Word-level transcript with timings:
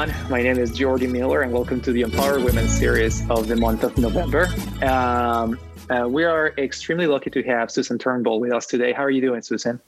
everyone. 0.00 0.30
My 0.30 0.42
name 0.42 0.58
is 0.58 0.70
Jordy 0.70 1.06
Miller, 1.06 1.42
and 1.42 1.52
welcome 1.52 1.80
to 1.82 1.92
the 1.92 2.00
Empower 2.02 2.40
Women 2.40 2.68
series 2.68 3.28
of 3.28 3.48
the 3.48 3.56
month 3.56 3.84
of 3.84 3.98
November. 3.98 4.48
Um, 4.82 5.58
uh, 5.90 6.08
we 6.08 6.24
are 6.24 6.54
extremely 6.56 7.06
lucky 7.06 7.28
to 7.30 7.42
have 7.42 7.70
Susan 7.70 7.98
Turnbull 7.98 8.40
with 8.40 8.52
us 8.52 8.66
today. 8.66 8.92
How 8.92 9.04
are 9.04 9.10
you 9.10 9.20
doing, 9.20 9.42
Susan? 9.42 9.78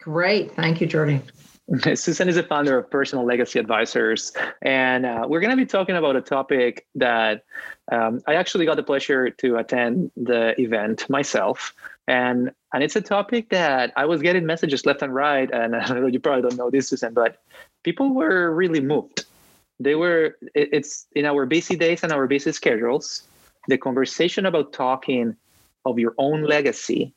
Great. 0.00 0.52
Thank 0.52 0.80
you, 0.80 0.86
Jordy. 0.86 1.20
Susan 1.94 2.28
is 2.28 2.36
a 2.36 2.44
founder 2.44 2.78
of 2.78 2.90
Personal 2.90 3.24
Legacy 3.24 3.58
Advisors, 3.58 4.32
and 4.62 5.04
uh, 5.04 5.26
we're 5.28 5.40
going 5.40 5.50
to 5.50 5.56
be 5.56 5.66
talking 5.66 5.96
about 5.96 6.14
a 6.14 6.20
topic 6.20 6.86
that 6.94 7.44
um, 7.90 8.20
I 8.28 8.34
actually 8.34 8.66
got 8.66 8.76
the 8.76 8.84
pleasure 8.84 9.30
to 9.30 9.56
attend 9.56 10.12
the 10.16 10.60
event 10.60 11.08
myself, 11.10 11.74
and 12.06 12.52
and 12.72 12.84
it's 12.84 12.94
a 12.94 13.00
topic 13.00 13.48
that 13.48 13.92
I 13.96 14.04
was 14.04 14.22
getting 14.22 14.46
messages 14.46 14.86
left 14.86 15.02
and 15.02 15.12
right, 15.12 15.50
and 15.50 15.74
I 15.76 15.98
know 15.98 16.06
you 16.06 16.20
probably 16.20 16.42
don't 16.42 16.56
know 16.56 16.70
this, 16.70 16.88
Susan, 16.88 17.14
but 17.14 17.42
people 17.82 18.14
were 18.14 18.54
really 18.54 18.80
moved. 18.80 19.24
They 19.80 19.94
were. 19.96 20.36
It, 20.54 20.68
it's 20.72 21.06
in 21.16 21.24
our 21.24 21.46
busy 21.46 21.74
days 21.74 22.04
and 22.04 22.12
our 22.12 22.26
busy 22.26 22.52
schedules. 22.52 23.22
The 23.68 23.78
conversation 23.78 24.46
about 24.46 24.72
talking 24.72 25.36
of 25.84 25.98
your 25.98 26.14
own 26.18 26.44
legacy 26.44 27.12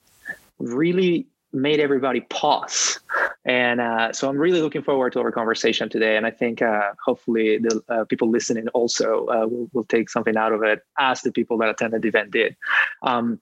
really 0.59 1.27
made 1.51 1.79
everybody 1.79 2.21
pause. 2.21 2.99
And 3.45 3.81
uh, 3.81 4.13
so 4.13 4.29
I'm 4.29 4.37
really 4.37 4.61
looking 4.61 4.81
forward 4.81 5.13
to 5.13 5.19
our 5.19 5.31
conversation 5.31 5.89
today. 5.89 6.17
And 6.17 6.25
I 6.25 6.31
think 6.31 6.61
uh, 6.61 6.93
hopefully 7.03 7.59
the 7.59 7.83
uh, 7.89 8.05
people 8.05 8.29
listening 8.29 8.67
also 8.69 9.27
uh, 9.27 9.45
will, 9.45 9.69
will, 9.73 9.83
take 9.83 10.09
something 10.09 10.37
out 10.37 10.53
of 10.53 10.63
it, 10.63 10.81
as 10.97 11.21
the 11.21 11.31
people 11.31 11.57
that 11.57 11.69
attended 11.69 12.01
the 12.01 12.07
event 12.07 12.31
did. 12.31 12.55
Um, 13.01 13.39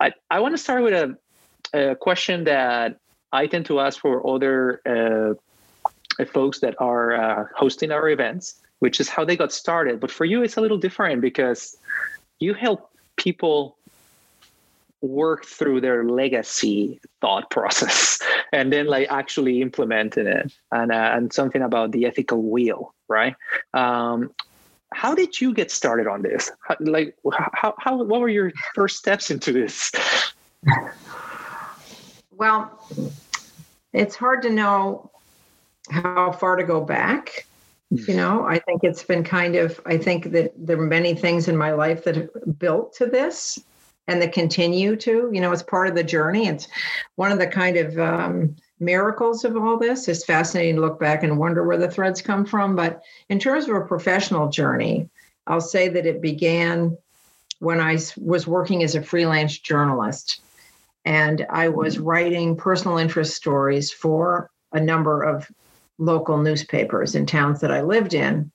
I, 0.00 0.12
I 0.30 0.40
want 0.40 0.54
to 0.54 0.58
start 0.58 0.82
with 0.82 0.94
a, 0.94 1.18
a, 1.74 1.96
question 1.96 2.44
that 2.44 3.00
I 3.32 3.46
tend 3.48 3.66
to 3.66 3.80
ask 3.80 3.98
for 3.98 4.26
other 4.26 4.80
uh, 4.86 5.34
folks 6.24 6.60
that 6.60 6.74
are 6.78 7.14
uh, 7.14 7.46
hosting 7.54 7.92
our 7.92 8.08
events, 8.08 8.60
which 8.78 9.00
is 9.00 9.08
how 9.08 9.24
they 9.24 9.36
got 9.36 9.52
started. 9.52 10.00
But 10.00 10.10
for 10.10 10.24
you, 10.24 10.42
it's 10.42 10.56
a 10.56 10.60
little 10.60 10.78
different 10.78 11.20
because 11.20 11.76
you 12.38 12.54
help 12.54 12.90
people 13.16 13.76
work 15.02 15.44
through 15.44 15.80
their 15.80 16.04
legacy 16.04 17.00
thought 17.20 17.50
process 17.56 18.18
and 18.52 18.72
then 18.72 18.86
like 18.86 19.08
actually 19.10 19.60
implementing 19.60 20.26
it. 20.26 20.52
And 20.72 20.92
uh, 20.92 21.10
and 21.14 21.32
something 21.32 21.62
about 21.62 21.92
the 21.92 22.06
ethical 22.06 22.42
will 22.42 22.94
right? 23.08 23.34
Um, 23.74 24.32
how 24.92 25.14
did 25.14 25.40
you 25.40 25.52
get 25.52 25.70
started 25.70 26.06
on 26.06 26.22
this? 26.22 26.50
How, 26.66 26.76
like 26.80 27.16
how, 27.54 27.74
how 27.78 28.02
what 28.02 28.20
were 28.20 28.28
your 28.28 28.52
first 28.74 28.96
steps 28.96 29.30
into 29.30 29.52
this? 29.52 29.92
Well 32.32 32.70
it's 33.92 34.14
hard 34.14 34.42
to 34.42 34.50
know 34.50 35.10
how 35.90 36.32
far 36.32 36.56
to 36.56 36.64
go 36.64 36.80
back. 36.80 37.46
You 37.90 38.14
know 38.14 38.44
i 38.44 38.58
think 38.58 38.82
it's 38.82 39.04
been 39.04 39.22
kind 39.22 39.54
of 39.54 39.80
i 39.86 39.96
think 39.96 40.32
that 40.32 40.52
there 40.56 40.76
are 40.76 40.84
many 40.84 41.14
things 41.14 41.46
in 41.46 41.56
my 41.56 41.70
life 41.70 42.02
that 42.02 42.16
have 42.16 42.58
built 42.58 42.94
to 42.96 43.06
this 43.06 43.60
and 44.08 44.20
that 44.20 44.32
continue 44.32 44.96
to 44.96 45.30
you 45.32 45.40
know 45.40 45.52
it's 45.52 45.62
part 45.62 45.88
of 45.88 45.94
the 45.94 46.04
journey. 46.04 46.48
It's 46.48 46.66
one 47.14 47.32
of 47.32 47.38
the 47.38 47.46
kind 47.46 47.76
of 47.76 47.98
um, 47.98 48.56
miracles 48.80 49.44
of 49.44 49.56
all 49.56 49.78
this. 49.78 50.08
It's 50.08 50.24
fascinating 50.24 50.76
to 50.76 50.80
look 50.80 50.98
back 50.98 51.22
and 51.22 51.38
wonder 51.38 51.64
where 51.64 51.78
the 51.78 51.90
threads 51.90 52.20
come 52.20 52.44
from. 52.44 52.76
But 52.76 53.02
in 53.28 53.38
terms 53.38 53.68
of 53.68 53.76
a 53.76 53.80
professional 53.82 54.48
journey 54.48 55.08
i'll 55.46 55.60
say 55.60 55.88
that 55.88 56.06
it 56.06 56.20
began 56.20 56.96
when 57.60 57.80
i 57.80 57.96
was 58.16 58.46
working 58.46 58.82
as 58.82 58.94
a 58.94 59.02
freelance 59.02 59.58
journalist. 59.58 60.40
And 61.04 61.46
i 61.50 61.68
was 61.68 61.98
writing 61.98 62.56
personal 62.56 62.98
interest 62.98 63.34
stories 63.36 63.92
for 63.92 64.50
a 64.72 64.80
number 64.80 65.22
of 65.22 65.48
local 65.98 66.38
newspapers 66.38 67.14
in 67.14 67.26
towns 67.26 67.60
that 67.60 67.72
i 67.72 67.80
lived 67.80 68.14
in 68.14 68.50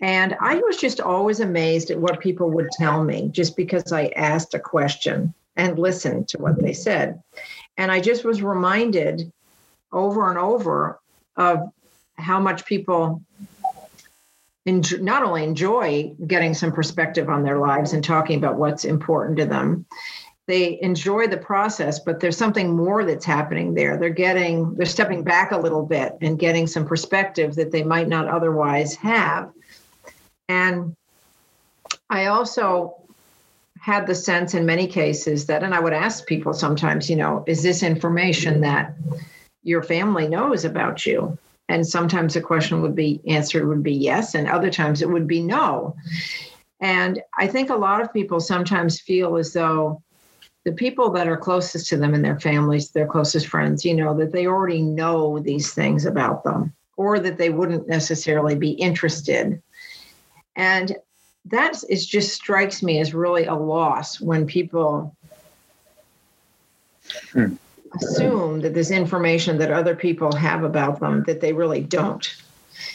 and 0.00 0.34
I 0.40 0.56
was 0.56 0.78
just 0.78 1.00
always 1.00 1.40
amazed 1.40 1.90
at 1.90 1.98
what 1.98 2.20
people 2.20 2.50
would 2.52 2.70
tell 2.72 3.04
me 3.04 3.28
just 3.28 3.54
because 3.54 3.92
I 3.92 4.06
asked 4.16 4.54
a 4.54 4.58
question 4.58 5.34
and 5.56 5.78
listened 5.78 6.28
to 6.28 6.38
what 6.38 6.58
they 6.60 6.72
said. 6.72 7.22
And 7.76 7.92
I 7.92 8.00
just 8.00 8.24
was 8.24 8.42
reminded 8.42 9.30
over 9.92 10.30
and 10.30 10.38
over 10.38 10.98
of 11.36 11.70
how 12.16 12.40
much 12.40 12.64
people 12.64 13.22
enjoy, 14.64 14.98
not 14.98 15.22
only 15.22 15.44
enjoy 15.44 16.14
getting 16.26 16.54
some 16.54 16.72
perspective 16.72 17.28
on 17.28 17.42
their 17.42 17.58
lives 17.58 17.92
and 17.92 18.02
talking 18.02 18.38
about 18.38 18.56
what's 18.56 18.84
important 18.84 19.38
to 19.38 19.46
them, 19.46 19.84
they 20.50 20.80
enjoy 20.82 21.26
the 21.26 21.36
process, 21.36 21.98
but 21.98 22.20
there's 22.20 22.36
something 22.36 22.74
more 22.74 23.04
that's 23.04 23.24
happening 23.24 23.74
there. 23.74 23.96
They're 23.96 24.10
getting, 24.10 24.74
they're 24.74 24.86
stepping 24.86 25.22
back 25.22 25.52
a 25.52 25.58
little 25.58 25.84
bit 25.84 26.16
and 26.20 26.38
getting 26.38 26.66
some 26.66 26.86
perspective 26.86 27.54
that 27.54 27.72
they 27.72 27.82
might 27.82 28.08
not 28.08 28.28
otherwise 28.28 28.94
have. 28.96 29.52
And 30.48 30.96
I 32.08 32.26
also 32.26 32.96
had 33.80 34.06
the 34.06 34.14
sense 34.14 34.54
in 34.54 34.66
many 34.66 34.86
cases 34.86 35.46
that, 35.46 35.62
and 35.62 35.74
I 35.74 35.80
would 35.80 35.92
ask 35.92 36.26
people 36.26 36.52
sometimes, 36.52 37.08
you 37.08 37.16
know, 37.16 37.44
is 37.46 37.62
this 37.62 37.82
information 37.82 38.60
that 38.60 38.94
your 39.62 39.82
family 39.82 40.28
knows 40.28 40.64
about 40.64 41.06
you? 41.06 41.38
And 41.68 41.86
sometimes 41.86 42.34
the 42.34 42.40
question 42.40 42.82
would 42.82 42.96
be 42.96 43.20
answered 43.26 43.68
would 43.68 43.82
be 43.82 43.94
yes, 43.94 44.34
and 44.34 44.48
other 44.48 44.70
times 44.70 45.02
it 45.02 45.08
would 45.08 45.28
be 45.28 45.40
no. 45.40 45.94
And 46.80 47.22
I 47.38 47.46
think 47.46 47.70
a 47.70 47.76
lot 47.76 48.00
of 48.00 48.12
people 48.12 48.40
sometimes 48.40 49.00
feel 49.00 49.36
as 49.36 49.52
though 49.52 50.02
the 50.64 50.72
people 50.72 51.10
that 51.10 51.26
are 51.26 51.36
closest 51.36 51.88
to 51.88 51.96
them 51.96 52.14
and 52.14 52.24
their 52.24 52.38
families, 52.38 52.90
their 52.90 53.06
closest 53.06 53.46
friends, 53.46 53.84
you 53.84 53.94
know, 53.94 54.16
that 54.16 54.32
they 54.32 54.46
already 54.46 54.82
know 54.82 55.38
these 55.38 55.72
things 55.72 56.04
about 56.04 56.44
them 56.44 56.72
or 56.96 57.18
that 57.18 57.38
they 57.38 57.50
wouldn't 57.50 57.88
necessarily 57.88 58.54
be 58.54 58.70
interested 58.72 59.62
and 60.56 60.96
that 61.46 61.82
is 61.88 62.06
just 62.06 62.34
strikes 62.34 62.82
me 62.82 63.00
as 63.00 63.14
really 63.14 63.46
a 63.46 63.54
loss 63.54 64.20
when 64.20 64.46
people 64.46 65.16
hmm. 67.32 67.54
assume 67.94 68.60
that 68.60 68.74
this 68.74 68.90
information 68.90 69.58
that 69.58 69.70
other 69.70 69.96
people 69.96 70.34
have 70.34 70.62
about 70.62 71.00
them 71.00 71.24
that 71.26 71.40
they 71.40 71.52
really 71.52 71.80
don't. 71.80 72.36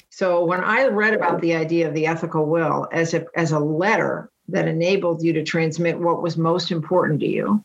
So 0.10 0.46
when 0.46 0.62
I 0.62 0.88
read 0.88 1.14
about 1.14 1.42
the 1.42 1.56
idea 1.56 1.88
of 1.88 1.94
the 1.94 2.06
ethical 2.06 2.46
will 2.46 2.88
as 2.92 3.14
a 3.14 3.26
as 3.36 3.52
a 3.52 3.60
letter 3.60 4.30
that 4.50 4.68
enabled 4.68 5.24
you 5.24 5.34
to 5.34 5.44
transmit 5.44 6.00
what 6.00 6.22
was 6.22 6.38
most 6.38 6.72
important 6.72 7.20
to 7.22 7.28
you, 7.28 7.64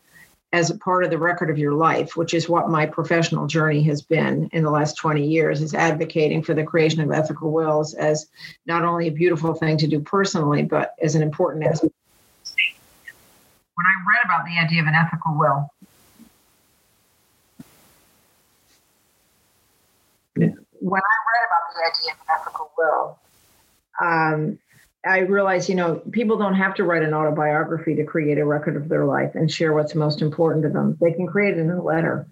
as 0.52 0.70
a 0.70 0.78
part 0.78 1.04
of 1.04 1.10
the 1.10 1.18
record 1.18 1.48
of 1.48 1.58
your 1.58 1.74
life, 1.74 2.16
which 2.16 2.34
is 2.34 2.48
what 2.48 2.68
my 2.68 2.84
professional 2.84 3.46
journey 3.46 3.82
has 3.82 4.02
been 4.02 4.48
in 4.52 4.64
the 4.64 4.70
last 4.70 4.96
20 4.96 5.24
years, 5.24 5.62
is 5.62 5.74
advocating 5.74 6.42
for 6.42 6.54
the 6.54 6.64
creation 6.64 7.00
of 7.00 7.12
ethical 7.12 7.52
wills 7.52 7.94
as 7.94 8.26
not 8.66 8.82
only 8.84 9.06
a 9.06 9.12
beautiful 9.12 9.54
thing 9.54 9.76
to 9.78 9.86
do 9.86 10.00
personally, 10.00 10.62
but 10.62 10.94
as 11.00 11.14
an 11.14 11.22
important 11.22 11.64
aspect. 11.64 11.94
When 13.74 13.86
I 13.86 13.94
read 14.10 14.24
about 14.24 14.44
the 14.44 14.58
idea 14.58 14.82
of 14.82 14.88
an 14.88 14.94
ethical 14.94 15.38
will, 15.38 15.70
yeah. 20.36 20.48
when 20.80 21.00
I 21.00 21.16
read 21.30 21.44
about 21.46 21.64
the 21.74 21.82
idea 21.86 22.12
of 22.12 22.18
an 22.18 22.34
ethical 22.40 22.72
will, 22.76 23.18
um, 24.00 24.58
I 25.04 25.20
realize, 25.20 25.68
you 25.68 25.74
know, 25.74 25.96
people 26.10 26.36
don't 26.36 26.54
have 26.54 26.74
to 26.74 26.84
write 26.84 27.02
an 27.02 27.14
autobiography 27.14 27.94
to 27.94 28.04
create 28.04 28.38
a 28.38 28.44
record 28.44 28.76
of 28.76 28.88
their 28.88 29.06
life 29.06 29.34
and 29.34 29.50
share 29.50 29.72
what's 29.72 29.94
most 29.94 30.20
important 30.20 30.62
to 30.64 30.68
them. 30.68 30.98
They 31.00 31.12
can 31.12 31.26
create 31.26 31.56
it 31.56 31.60
in 31.60 31.70
a 31.70 31.82
letter. 31.82 32.26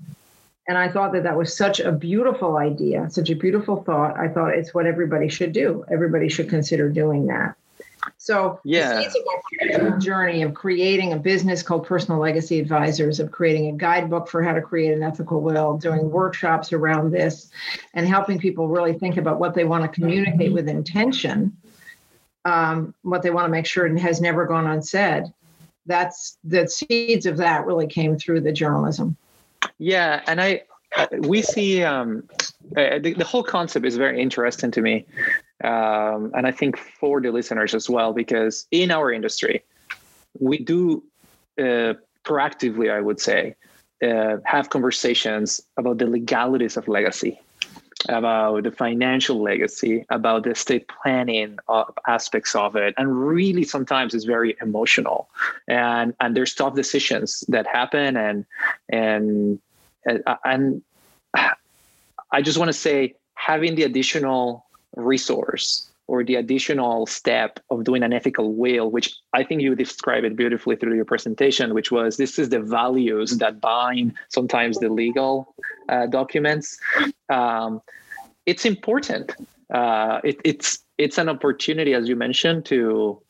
And 0.68 0.76
I 0.76 0.90
thought 0.90 1.12
that 1.12 1.22
that 1.22 1.36
was 1.36 1.56
such 1.56 1.80
a 1.80 1.90
beautiful 1.90 2.58
idea, 2.58 3.08
such 3.08 3.30
a 3.30 3.34
beautiful 3.34 3.82
thought. 3.84 4.18
I 4.18 4.28
thought 4.28 4.54
it's 4.54 4.74
what 4.74 4.84
everybody 4.84 5.28
should 5.28 5.52
do. 5.52 5.86
Everybody 5.90 6.28
should 6.28 6.50
consider 6.50 6.90
doing 6.90 7.26
that. 7.28 7.54
So, 8.18 8.60
yeah, 8.64 9.08
the 9.60 9.96
journey 9.98 10.42
of 10.42 10.54
creating 10.54 11.12
a 11.12 11.18
business 11.18 11.62
called 11.62 11.86
Personal 11.86 12.20
Legacy 12.20 12.58
Advisors, 12.58 13.18
of 13.18 13.30
creating 13.30 13.68
a 13.68 13.72
guidebook 13.72 14.28
for 14.28 14.42
how 14.42 14.52
to 14.52 14.62
create 14.62 14.92
an 14.92 15.02
ethical 15.02 15.40
will, 15.40 15.78
doing 15.78 16.10
workshops 16.10 16.72
around 16.72 17.12
this, 17.12 17.50
and 17.94 18.06
helping 18.06 18.38
people 18.38 18.68
really 18.68 18.92
think 18.92 19.16
about 19.16 19.38
what 19.38 19.54
they 19.54 19.64
want 19.64 19.84
to 19.84 19.88
communicate 19.88 20.52
with 20.52 20.68
intention 20.68 21.56
um, 22.44 22.94
what 23.02 23.22
they 23.22 23.30
want 23.30 23.44
to 23.46 23.50
make 23.50 23.66
sure 23.66 23.86
and 23.86 23.98
has 23.98 24.20
never 24.20 24.46
gone 24.46 24.66
unsaid. 24.66 25.24
That's 25.86 26.36
the 26.44 26.68
seeds 26.68 27.26
of 27.26 27.36
that 27.38 27.66
really 27.66 27.86
came 27.86 28.18
through 28.18 28.42
the 28.42 28.52
journalism. 28.52 29.16
Yeah, 29.78 30.22
and 30.26 30.40
I 30.40 30.62
uh, 30.96 31.06
we 31.18 31.42
see 31.42 31.82
um, 31.82 32.28
uh, 32.76 32.98
the, 32.98 33.14
the, 33.14 33.24
whole 33.24 33.42
concept 33.42 33.84
is 33.84 33.96
very 33.96 34.20
interesting 34.20 34.70
to 34.70 34.80
me, 34.80 35.06
um, 35.64 36.32
and 36.34 36.46
I 36.46 36.50
think 36.50 36.78
for 36.78 37.20
the 37.20 37.30
listeners 37.30 37.74
as 37.74 37.90
well 37.90 38.12
because 38.12 38.66
in 38.70 38.90
our 38.90 39.12
industry, 39.12 39.62
we 40.38 40.58
do 40.58 41.02
uh, 41.58 41.94
proactively, 42.24 42.90
I 42.90 43.00
would 43.00 43.20
say, 43.20 43.54
uh, 44.02 44.36
have 44.44 44.70
conversations 44.70 45.60
about 45.76 45.98
the 45.98 46.06
legalities 46.06 46.76
of 46.76 46.88
legacy 46.88 47.40
about 48.08 48.64
the 48.64 48.70
financial 48.70 49.40
legacy, 49.40 50.04
about 50.10 50.44
the 50.44 50.50
estate 50.50 50.88
planning 50.88 51.58
aspects 52.06 52.54
of 52.54 52.76
it, 52.76 52.94
and 52.96 53.26
really 53.26 53.64
sometimes 53.64 54.14
it's 54.14 54.24
very 54.24 54.56
emotional, 54.60 55.28
and 55.68 56.14
and 56.20 56.36
there's 56.36 56.54
tough 56.54 56.74
decisions 56.74 57.44
that 57.48 57.66
happen, 57.66 58.16
and 58.16 58.46
and 58.88 59.58
and 60.44 60.82
I 62.32 62.42
just 62.42 62.58
want 62.58 62.68
to 62.68 62.72
say 62.72 63.14
having 63.34 63.74
the 63.74 63.84
additional 63.84 64.64
resource 64.96 65.88
or 66.08 66.24
the 66.24 66.36
additional 66.36 67.06
step 67.06 67.60
of 67.70 67.84
doing 67.84 68.02
an 68.02 68.14
ethical 68.14 68.54
will, 68.54 68.90
which 68.90 69.14
I 69.34 69.44
think 69.44 69.60
you 69.60 69.74
described 69.74 70.24
it 70.24 70.36
beautifully 70.36 70.74
through 70.74 70.96
your 70.96 71.04
presentation, 71.04 71.74
which 71.74 71.92
was 71.92 72.16
this 72.16 72.38
is 72.38 72.48
the 72.48 72.60
values 72.60 73.36
that 73.38 73.60
bind 73.60 74.14
sometimes 74.28 74.78
the 74.78 74.88
legal 74.88 75.54
uh, 75.88 76.06
documents. 76.06 76.78
Um, 77.28 77.80
it's 78.46 78.64
important. 78.64 79.32
Uh, 79.72 80.20
it, 80.24 80.40
it's 80.44 80.84
it's 80.96 81.18
an 81.18 81.28
opportunity, 81.28 81.94
as 81.94 82.08
you 82.08 82.16
mentioned, 82.16 82.64
to 82.66 83.20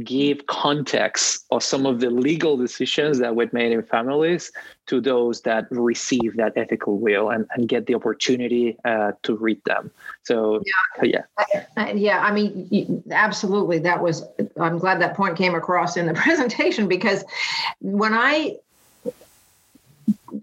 give 0.00 0.46
context 0.46 1.44
of 1.50 1.62
some 1.62 1.84
of 1.84 2.00
the 2.00 2.08
legal 2.08 2.56
decisions 2.56 3.18
that 3.18 3.36
were 3.36 3.48
made 3.52 3.72
in 3.72 3.82
families 3.82 4.50
to 4.86 5.00
those 5.00 5.42
that 5.42 5.66
receive 5.70 6.34
that 6.36 6.52
ethical 6.56 6.98
will 6.98 7.28
and, 7.28 7.46
and 7.54 7.68
get 7.68 7.86
the 7.86 7.94
opportunity 7.94 8.76
uh, 8.86 9.12
to 9.22 9.36
read 9.36 9.60
them. 9.66 9.90
So, 10.22 10.62
yeah. 11.02 11.22
Yeah. 11.52 11.92
yeah. 11.92 12.20
I 12.20 12.32
mean, 12.32 13.02
absolutely. 13.10 13.80
That 13.80 14.02
was, 14.02 14.24
I'm 14.58 14.78
glad 14.78 15.00
that 15.02 15.14
point 15.14 15.36
came 15.36 15.54
across 15.54 15.96
in 15.98 16.06
the 16.06 16.14
presentation 16.26 16.88
because 16.88 17.22
when 17.80 18.14
I, 18.14 18.56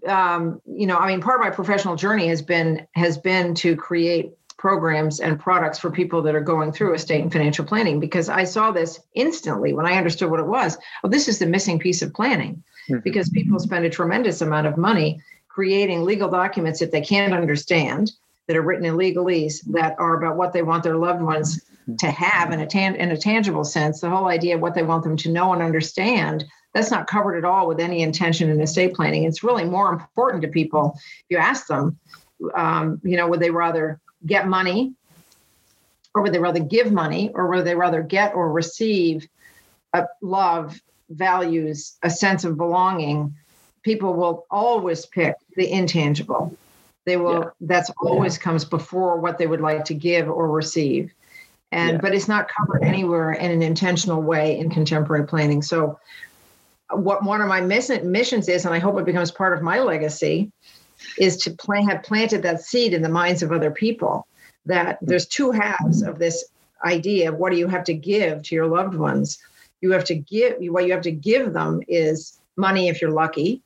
um, 0.06 0.60
you 0.66 0.86
know, 0.86 0.96
I 0.96 1.08
mean, 1.08 1.20
part 1.20 1.40
of 1.40 1.44
my 1.44 1.50
professional 1.50 1.96
journey 1.96 2.28
has 2.28 2.42
been 2.42 2.86
has 2.94 3.18
been 3.18 3.54
to 3.56 3.76
create 3.76 4.32
programs 4.56 5.20
and 5.20 5.40
products 5.40 5.78
for 5.78 5.90
people 5.90 6.20
that 6.20 6.34
are 6.34 6.40
going 6.40 6.70
through 6.70 6.92
estate 6.92 7.22
and 7.22 7.32
financial 7.32 7.64
planning 7.64 7.98
because 7.98 8.28
I 8.28 8.44
saw 8.44 8.70
this 8.70 9.00
instantly 9.14 9.72
when 9.72 9.86
I 9.86 9.96
understood 9.96 10.30
what 10.30 10.38
it 10.38 10.46
was. 10.46 10.76
Oh, 11.02 11.08
this 11.08 11.28
is 11.28 11.38
the 11.38 11.46
missing 11.46 11.78
piece 11.78 12.02
of 12.02 12.12
planning 12.12 12.62
mm-hmm. 12.88 12.98
because 13.02 13.30
people 13.30 13.58
spend 13.58 13.86
a 13.86 13.90
tremendous 13.90 14.42
amount 14.42 14.66
of 14.66 14.76
money 14.76 15.18
creating 15.48 16.04
legal 16.04 16.30
documents 16.30 16.78
that 16.80 16.92
they 16.92 17.00
can't 17.00 17.32
understand 17.32 18.12
that 18.46 18.56
are 18.56 18.62
written 18.62 18.84
in 18.84 18.96
legalese 18.96 19.62
that 19.72 19.94
are 19.98 20.16
about 20.16 20.36
what 20.36 20.52
they 20.52 20.62
want 20.62 20.82
their 20.82 20.96
loved 20.96 21.22
ones 21.22 21.64
to 21.98 22.10
have 22.10 22.52
in 22.52 22.60
a, 22.60 22.66
tan- 22.66 22.96
in 22.96 23.10
a 23.10 23.16
tangible 23.16 23.64
sense. 23.64 24.00
The 24.00 24.10
whole 24.10 24.28
idea 24.28 24.56
of 24.56 24.60
what 24.60 24.74
they 24.74 24.82
want 24.82 25.04
them 25.04 25.16
to 25.18 25.30
know 25.30 25.52
and 25.54 25.62
understand 25.62 26.44
that's 26.72 26.90
not 26.90 27.06
covered 27.06 27.36
at 27.36 27.44
all 27.44 27.66
with 27.66 27.80
any 27.80 28.02
intention 28.02 28.50
in 28.50 28.60
estate 28.60 28.94
planning. 28.94 29.24
It's 29.24 29.42
really 29.42 29.64
more 29.64 29.92
important 29.92 30.42
to 30.42 30.48
people. 30.48 30.94
If 30.96 31.24
you 31.30 31.38
ask 31.38 31.66
them, 31.66 31.98
um, 32.54 33.00
you 33.02 33.16
know, 33.16 33.28
would 33.28 33.40
they 33.40 33.50
rather 33.50 34.00
get 34.24 34.46
money, 34.46 34.92
or 36.14 36.22
would 36.22 36.32
they 36.32 36.38
rather 36.38 36.60
give 36.60 36.92
money, 36.92 37.30
or 37.34 37.48
would 37.48 37.64
they 37.64 37.74
rather 37.74 38.02
get 38.02 38.34
or 38.34 38.50
receive 38.50 39.28
a 39.92 40.06
love, 40.22 40.80
values, 41.08 41.98
a 42.02 42.10
sense 42.10 42.44
of 42.44 42.56
belonging? 42.56 43.34
People 43.82 44.14
will 44.14 44.46
always 44.50 45.06
pick 45.06 45.34
the 45.56 45.70
intangible. 45.70 46.56
They 47.06 47.16
will. 47.16 47.40
Yeah. 47.40 47.50
That's 47.62 47.90
always 48.00 48.36
yeah. 48.36 48.42
comes 48.42 48.64
before 48.64 49.18
what 49.18 49.38
they 49.38 49.46
would 49.46 49.60
like 49.60 49.84
to 49.86 49.94
give 49.94 50.28
or 50.28 50.48
receive, 50.48 51.12
and 51.72 51.92
yeah. 51.92 51.98
but 51.98 52.14
it's 52.14 52.28
not 52.28 52.48
covered 52.48 52.84
anywhere 52.84 53.32
in 53.32 53.50
an 53.50 53.62
intentional 53.62 54.22
way 54.22 54.58
in 54.58 54.70
contemporary 54.70 55.26
planning. 55.26 55.62
So, 55.62 55.98
what 56.92 57.24
one 57.24 57.40
of 57.40 57.48
my 57.48 57.60
missions 57.60 58.48
is, 58.48 58.64
and 58.64 58.74
I 58.74 58.78
hope 58.78 58.98
it 58.98 59.04
becomes 59.04 59.30
part 59.30 59.56
of 59.56 59.62
my 59.62 59.80
legacy, 59.80 60.50
is 61.18 61.36
to 61.38 61.56
have 61.88 62.02
planted 62.02 62.42
that 62.42 62.60
seed 62.60 62.92
in 62.92 63.02
the 63.02 63.08
minds 63.08 63.42
of 63.42 63.52
other 63.52 63.70
people 63.70 64.26
that 64.66 64.98
there's 65.00 65.26
two 65.26 65.50
halves 65.50 66.02
of 66.02 66.18
this 66.18 66.44
idea 66.84 67.30
of 67.30 67.38
what 67.38 67.52
do 67.52 67.58
you 67.58 67.68
have 67.68 67.84
to 67.84 67.94
give 67.94 68.42
to 68.42 68.54
your 68.54 68.66
loved 68.66 68.94
ones. 68.94 69.38
You 69.80 69.92
have 69.92 70.04
to 70.04 70.14
give 70.14 70.56
what 70.60 70.86
you 70.86 70.92
have 70.92 71.02
to 71.02 71.10
give 71.10 71.52
them 71.52 71.80
is 71.88 72.38
money 72.56 72.88
if 72.88 73.00
you're 73.00 73.10
lucky 73.10 73.62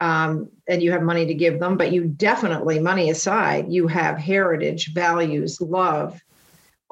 um, 0.00 0.50
and 0.68 0.82
you 0.82 0.92
have 0.92 1.02
money 1.02 1.24
to 1.26 1.34
give 1.34 1.58
them 1.58 1.78
but 1.78 1.92
you 1.92 2.04
definitely 2.04 2.78
money 2.78 3.08
aside 3.08 3.72
you 3.72 3.86
have 3.86 4.18
heritage 4.18 4.92
values 4.92 5.58
love 5.60 6.20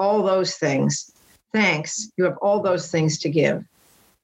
all 0.00 0.22
those 0.22 0.54
things. 0.56 1.12
Thanks. 1.52 2.10
You 2.16 2.24
have 2.24 2.38
all 2.38 2.62
those 2.62 2.90
things 2.90 3.18
to 3.18 3.28
give 3.28 3.62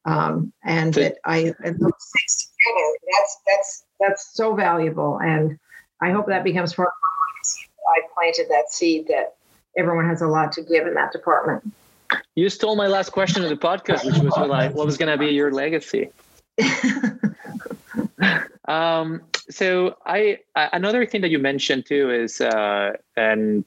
um, 0.07 0.53
and 0.65 0.95
that 0.95 1.19
i 1.25 1.53
and 1.63 1.79
those 1.79 2.11
things 2.13 2.49
together 2.65 2.97
that's 3.13 3.39
that's 3.47 3.87
that's 4.01 4.35
so 4.35 4.55
valuable. 4.55 5.19
And 5.23 5.59
I 6.01 6.11
hope 6.11 6.27
that 6.27 6.45
becomes 6.45 6.75
part 6.75 6.89
of 6.89 6.93
my 6.93 7.35
legacy. 7.35 7.61
I 7.89 8.01
planted 8.15 8.47
that 8.51 8.71
seed 8.71 9.09
that 9.09 9.37
everyone 9.77 10.09
has 10.09 10.23
a 10.23 10.27
lot 10.27 10.53
to 10.53 10.63
give 10.63 10.87
in 10.87 10.95
that 10.95 11.13
department. 11.13 11.73
You 12.35 12.49
stole 12.49 12.77
my 12.77 12.87
last 12.87 13.11
question 13.11 13.43
of 13.43 13.51
the 13.51 13.57
podcast, 13.57 14.05
which 14.05 14.19
was 14.19 14.49
like, 14.49 14.75
what 14.75 14.87
was 14.87 14.97
going 14.97 15.11
to 15.11 15.19
be 15.19 15.33
your 15.33 15.51
legacy? 15.53 16.11
um, 18.69 19.23
so 19.51 19.97
I, 20.05 20.39
another 20.55 21.07
thing 21.07 21.21
that 21.23 21.31
you 21.31 21.39
mentioned 21.39 21.87
too 21.87 22.11
is, 22.11 22.41
uh, 22.41 22.93
and, 23.17 23.65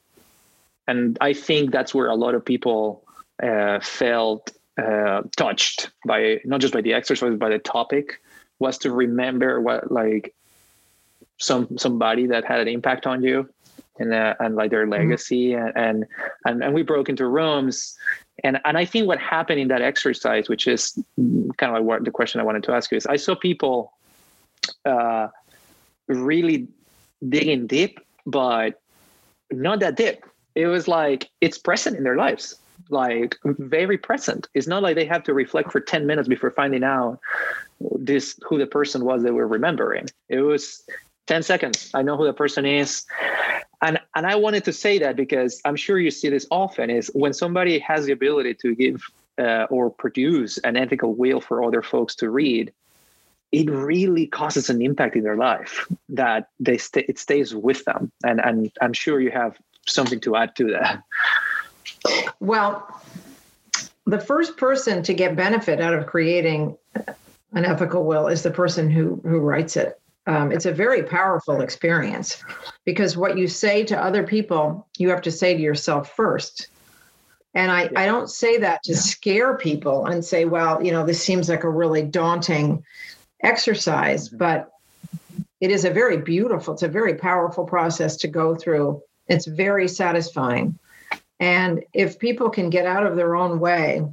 and 0.86 1.18
I 1.20 1.32
think 1.32 1.70
that's 1.70 1.94
where 1.94 2.06
a 2.06 2.14
lot 2.14 2.34
of 2.34 2.44
people 2.44 3.04
uh, 3.42 3.80
felt 3.80 4.52
uh, 4.80 5.22
touched 5.36 5.90
by, 6.06 6.40
not 6.44 6.60
just 6.60 6.72
by 6.72 6.80
the 6.80 6.92
exercise, 6.92 7.30
but 7.30 7.38
by 7.38 7.48
the 7.50 7.58
topic 7.58 8.20
was 8.58 8.78
to 8.78 8.92
remember 8.92 9.60
what 9.60 9.90
like 9.90 10.34
some 11.38 11.78
somebody 11.78 12.26
that 12.26 12.44
had 12.44 12.60
an 12.60 12.68
impact 12.68 13.06
on 13.06 13.22
you 13.22 13.48
and 13.98 14.14
uh, 14.14 14.34
and 14.38 14.54
like 14.54 14.70
their 14.70 14.82
mm-hmm. 14.82 14.92
legacy 14.92 15.50
mm-hmm. 15.50 15.76
and, 15.76 16.06
and 16.44 16.62
and 16.62 16.74
we 16.74 16.82
broke 16.82 17.08
into 17.08 17.26
rooms 17.26 17.98
and 18.44 18.60
and 18.64 18.78
I 18.78 18.84
think 18.84 19.08
what 19.08 19.18
happened 19.18 19.58
in 19.58 19.68
that 19.68 19.82
exercise 19.82 20.48
which 20.48 20.68
is 20.68 20.92
kind 21.56 21.70
of 21.70 21.78
like 21.78 21.82
what 21.82 22.04
the 22.04 22.10
question 22.10 22.40
I 22.40 22.44
wanted 22.44 22.62
to 22.64 22.72
ask 22.72 22.90
you 22.90 22.98
is 22.98 23.06
I 23.06 23.16
saw 23.16 23.34
people 23.34 23.92
uh 24.84 25.28
really 26.06 26.68
digging 27.28 27.66
deep 27.66 28.00
but 28.26 28.80
not 29.50 29.80
that 29.80 29.96
deep 29.96 30.24
it 30.54 30.66
was 30.66 30.86
like 30.86 31.30
it's 31.40 31.58
present 31.58 31.96
in 31.96 32.04
their 32.04 32.16
lives 32.16 32.56
like 32.90 33.36
very 33.44 33.98
present 33.98 34.48
it's 34.54 34.66
not 34.66 34.82
like 34.82 34.96
they 34.96 35.04
have 35.04 35.22
to 35.24 35.34
reflect 35.34 35.70
for 35.72 35.80
10 35.80 36.06
minutes 36.06 36.28
before 36.28 36.50
finding 36.50 36.84
out 36.84 37.20
this 37.80 38.38
who 38.42 38.58
the 38.58 38.66
person 38.66 39.04
was 39.04 39.22
they 39.22 39.30
were 39.30 39.46
remembering. 39.46 40.08
It 40.28 40.40
was 40.40 40.82
10 41.26 41.42
seconds. 41.42 41.90
I 41.94 42.02
know 42.02 42.16
who 42.16 42.24
the 42.24 42.32
person 42.32 42.66
is. 42.66 43.06
And 43.82 43.98
and 44.14 44.26
I 44.26 44.36
wanted 44.36 44.64
to 44.64 44.72
say 44.72 44.98
that 44.98 45.16
because 45.16 45.60
I'm 45.64 45.76
sure 45.76 45.98
you 45.98 46.10
see 46.10 46.28
this 46.28 46.46
often 46.50 46.90
is 46.90 47.10
when 47.14 47.32
somebody 47.32 47.78
has 47.78 48.06
the 48.06 48.12
ability 48.12 48.54
to 48.62 48.74
give 48.74 49.02
uh, 49.38 49.66
or 49.70 49.90
produce 49.90 50.58
an 50.58 50.76
ethical 50.76 51.14
will 51.14 51.40
for 51.40 51.64
other 51.64 51.82
folks 51.82 52.14
to 52.16 52.28
read, 52.28 52.72
it 53.52 53.70
really 53.70 54.26
causes 54.26 54.68
an 54.68 54.82
impact 54.82 55.16
in 55.16 55.22
their 55.22 55.36
life 55.36 55.86
that 56.10 56.48
they 56.58 56.76
stay, 56.76 57.06
it 57.08 57.18
stays 57.18 57.54
with 57.54 57.84
them. 57.86 58.12
And 58.22 58.40
and 58.44 58.70
I'm 58.82 58.92
sure 58.92 59.20
you 59.20 59.30
have 59.30 59.56
something 59.86 60.20
to 60.20 60.36
add 60.36 60.56
to 60.56 60.72
that. 60.72 61.02
Well, 62.40 63.00
the 64.06 64.20
first 64.20 64.56
person 64.56 65.02
to 65.04 65.14
get 65.14 65.36
benefit 65.36 65.80
out 65.80 65.94
of 65.94 66.06
creating 66.06 66.76
an 67.52 67.64
ethical 67.64 68.04
will 68.04 68.28
is 68.28 68.42
the 68.42 68.50
person 68.50 68.90
who 68.90 69.20
who 69.24 69.38
writes 69.38 69.76
it. 69.76 70.00
Um, 70.26 70.52
it's 70.52 70.66
a 70.66 70.72
very 70.72 71.02
powerful 71.02 71.60
experience 71.60 72.42
because 72.84 73.16
what 73.16 73.38
you 73.38 73.48
say 73.48 73.84
to 73.84 73.98
other 73.98 74.26
people, 74.26 74.86
you 74.98 75.08
have 75.08 75.22
to 75.22 75.30
say 75.30 75.54
to 75.54 75.60
yourself 75.60 76.14
first. 76.14 76.68
And 77.54 77.72
I, 77.72 77.90
I 77.96 78.06
don't 78.06 78.30
say 78.30 78.58
that 78.58 78.82
to 78.84 78.94
scare 78.94 79.56
people 79.56 80.06
and 80.06 80.24
say, 80.24 80.44
well, 80.44 80.84
you 80.84 80.92
know, 80.92 81.04
this 81.04 81.22
seems 81.22 81.48
like 81.48 81.64
a 81.64 81.70
really 81.70 82.02
daunting 82.02 82.84
exercise, 83.42 84.28
mm-hmm. 84.28 84.36
but 84.36 84.70
it 85.60 85.70
is 85.70 85.84
a 85.84 85.90
very 85.90 86.18
beautiful, 86.18 86.74
it's 86.74 86.82
a 86.82 86.88
very 86.88 87.14
powerful 87.14 87.64
process 87.64 88.16
to 88.18 88.28
go 88.28 88.54
through. 88.54 89.02
It's 89.26 89.46
very 89.46 89.88
satisfying. 89.88 90.78
And 91.40 91.82
if 91.92 92.18
people 92.18 92.50
can 92.50 92.70
get 92.70 92.86
out 92.86 93.06
of 93.06 93.16
their 93.16 93.34
own 93.34 93.58
way 93.58 94.04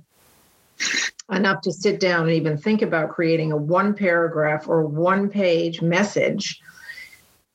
enough 1.30 1.62
to 1.62 1.74
sit 1.74 2.00
down 2.00 2.22
and 2.22 2.32
even 2.32 2.58
think 2.58 2.82
about 2.82 3.10
creating 3.10 3.52
a 3.52 3.58
one 3.58 3.94
paragraph 3.94 4.68
or 4.68 4.86
one 4.86 5.30
page 5.30 5.82
message 5.82 6.62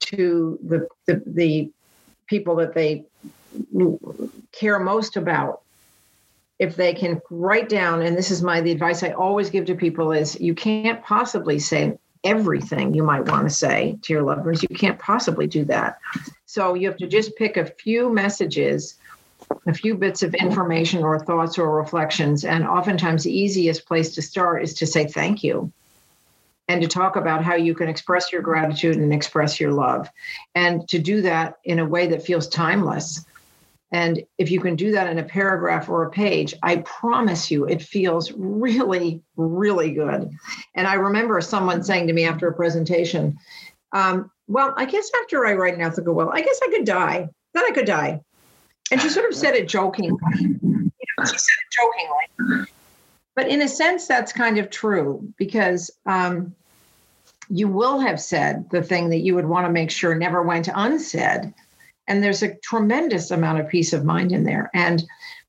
to 0.01 0.59
the, 0.63 0.87
the, 1.07 1.23
the 1.27 1.71
people 2.27 2.57
that 2.57 2.75
they 2.75 3.05
care 4.53 4.79
most 4.79 5.17
about 5.17 5.63
if 6.59 6.77
they 6.77 6.93
can 6.93 7.21
write 7.31 7.69
down 7.69 8.03
and 8.03 8.17
this 8.17 8.31
is 8.31 8.43
my 8.43 8.61
the 8.61 8.71
advice 8.71 9.03
i 9.03 9.11
always 9.11 9.51
give 9.51 9.65
to 9.65 9.75
people 9.75 10.13
is 10.13 10.41
you 10.41 10.55
can't 10.55 11.03
possibly 11.03 11.59
say 11.59 11.97
everything 12.25 12.95
you 12.95 13.03
might 13.03 13.27
want 13.27 13.49
to 13.49 13.55
say 13.55 13.99
to 14.03 14.13
your 14.13 14.23
loved 14.23 14.45
ones. 14.45 14.63
You 14.63 14.77
can't 14.77 14.99
possibly 14.99 15.47
do 15.47 15.65
that. 15.67 15.99
So 16.47 16.75
you 16.75 16.89
have 16.89 16.99
to 16.99 17.07
just 17.07 17.37
pick 17.37 17.57
a 17.57 17.67
few 17.67 18.13
messages 18.13 18.97
a 19.67 19.75
few 19.75 19.95
bits 19.95 20.23
of 20.23 20.35
information 20.35 21.03
or 21.03 21.19
thoughts 21.19 21.59
or 21.59 21.77
reflections. 21.77 22.45
And 22.45 22.67
oftentimes, 22.67 23.25
the 23.25 23.37
easiest 23.37 23.87
place 23.87 24.15
to 24.15 24.23
start 24.23 24.63
is 24.63 24.75
to 24.75 24.87
say 24.87 25.07
thank 25.07 25.43
you 25.43 25.73
and 26.69 26.81
to 26.83 26.89
talk 26.89 27.17
about 27.17 27.45
how 27.45 27.55
you 27.55 27.75
can 27.75 27.89
express 27.89 28.33
your 28.33 28.43
gratitude 28.43 28.97
and 28.97 29.13
express 29.13 29.61
your 29.61 29.73
love. 29.73 30.09
And 30.55 30.89
to 30.89 30.99
do 30.99 31.23
that 31.23 31.59
in 31.65 31.79
a 31.79 31.87
way 31.87 32.07
that 32.09 32.25
feels 32.25 32.49
timeless. 32.49 33.25
And 33.91 34.23
if 34.39 34.51
you 34.51 34.61
can 34.61 34.75
do 34.75 34.93
that 34.93 35.09
in 35.09 35.19
a 35.19 35.23
paragraph 35.23 35.89
or 35.89 36.05
a 36.05 36.11
page, 36.11 36.55
I 36.63 36.77
promise 36.77 37.51
you 37.51 37.67
it 37.67 37.83
feels 37.83 38.33
really, 38.33 39.21
really 39.37 39.93
good. 39.93 40.31
And 40.75 40.87
I 40.87 40.95
remember 40.95 41.41
someone 41.41 41.83
saying 41.83 42.07
to 42.07 42.15
me 42.15 42.25
after 42.25 42.49
a 42.49 42.55
presentation, 42.55 43.39
um, 43.93 44.31
Well, 44.49 44.73
I 44.77 44.87
guess 44.87 45.11
after 45.23 45.47
I 45.47 45.53
write 45.55 45.75
an 45.75 45.83
ethical 45.83 46.15
will, 46.15 46.31
I 46.31 46.41
guess 46.41 46.59
I 46.63 46.71
could 46.71 46.87
die. 46.87 47.29
Then 47.53 47.65
I 47.67 47.73
could 47.73 47.87
die 47.87 48.23
And 48.91 49.01
she 49.01 49.09
sort 49.09 49.31
of 49.31 49.37
said 49.37 49.55
it 49.55 49.69
jokingly. 49.69 50.19
You 50.33 50.91
know, 51.19 51.25
she 51.25 51.39
said 51.39 51.57
it 51.61 52.29
jokingly. 52.39 52.67
But 53.35 53.49
in 53.49 53.63
a 53.63 53.69
sense, 53.69 54.07
that's 54.07 54.33
kind 54.33 54.59
of 54.59 54.71
true 54.71 55.33
because 55.39 55.91
um, 56.05 56.55
you 57.49 57.69
will 57.69 57.99
have 58.01 58.21
said 58.21 58.69
the 58.71 58.83
thing 58.83 59.11
that 59.11 59.21
you 59.21 59.35
would 59.35 59.47
want 59.47 59.67
to 59.67 59.73
make 59.73 59.91
sure 59.91 60.15
never 60.15 60.43
went 60.43 60.69
unsaid. 60.75 61.53
And 62.09 62.23
there's 62.23 62.43
a 62.43 62.55
tremendous 62.57 63.31
amount 63.31 63.61
of 63.61 63.69
peace 63.69 63.93
of 63.93 64.05
mind 64.05 64.33
in 64.33 64.45
there. 64.45 64.71
And 64.75 65.03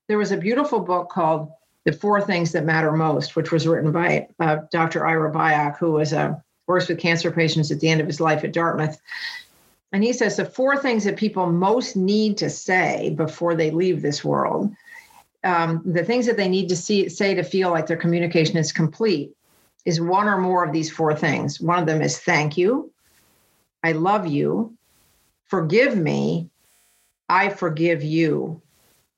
there 0.08 0.18
was 0.18 0.32
a 0.32 0.38
beautiful 0.38 0.80
book 0.80 1.10
called 1.10 1.52
The 1.84 1.94
Four 1.94 2.22
Things 2.22 2.52
That 2.54 2.66
Matter 2.66 2.92
Most, 2.92 3.36
which 3.36 3.52
was 3.52 3.68
written 3.68 3.92
by 3.92 4.28
uh, 4.40 4.58
Dr. 4.72 5.06
Ira 5.06 5.32
Byock, 5.32 5.78
who 5.78 5.94
was 5.94 6.13
a 6.13 6.42
works 6.68 6.88
with 6.88 7.00
cancer 7.00 7.32
patients 7.32 7.72
at 7.72 7.80
the 7.80 7.90
end 7.90 8.02
of 8.02 8.08
his 8.08 8.22
life 8.22 8.44
at 8.44 8.54
Dartmouth. 8.54 9.00
And 9.94 10.04
he 10.04 10.12
says 10.12 10.36
the 10.36 10.46
four 10.46 10.76
things 10.76 11.04
that 11.04 11.18
people 11.18 11.46
most 11.46 11.96
need 11.96 12.38
to 12.38 12.50
say 12.50 13.12
before 13.12 13.54
they 13.54 13.70
leave 13.70 14.02
this 14.02 14.26
world, 14.26 14.74
um, 15.44 15.84
the 15.86 16.04
things 16.04 16.26
that 16.26 16.36
they 16.36 16.50
need 16.50 16.68
to 16.70 16.76
see, 16.76 17.08
say 17.10 17.36
to 17.36 17.44
feel 17.44 17.70
like 17.70 17.86
their 17.86 17.96
communication 17.96 18.58
is 18.58 18.72
complete, 18.72 19.36
is 19.86 20.02
one 20.02 20.28
or 20.28 20.40
more 20.40 20.66
of 20.66 20.74
these 20.74 20.92
four 20.92 21.14
things. 21.14 21.62
One 21.62 21.78
of 21.78 21.86
them 21.86 22.02
is 22.02 22.18
thank 22.18 22.58
you, 22.58 22.92
I 23.84 23.92
love 23.92 24.26
you, 24.26 24.74
forgive 25.46 25.96
me, 25.96 26.50
I 27.30 27.50
forgive 27.50 28.02
you. 28.02 28.62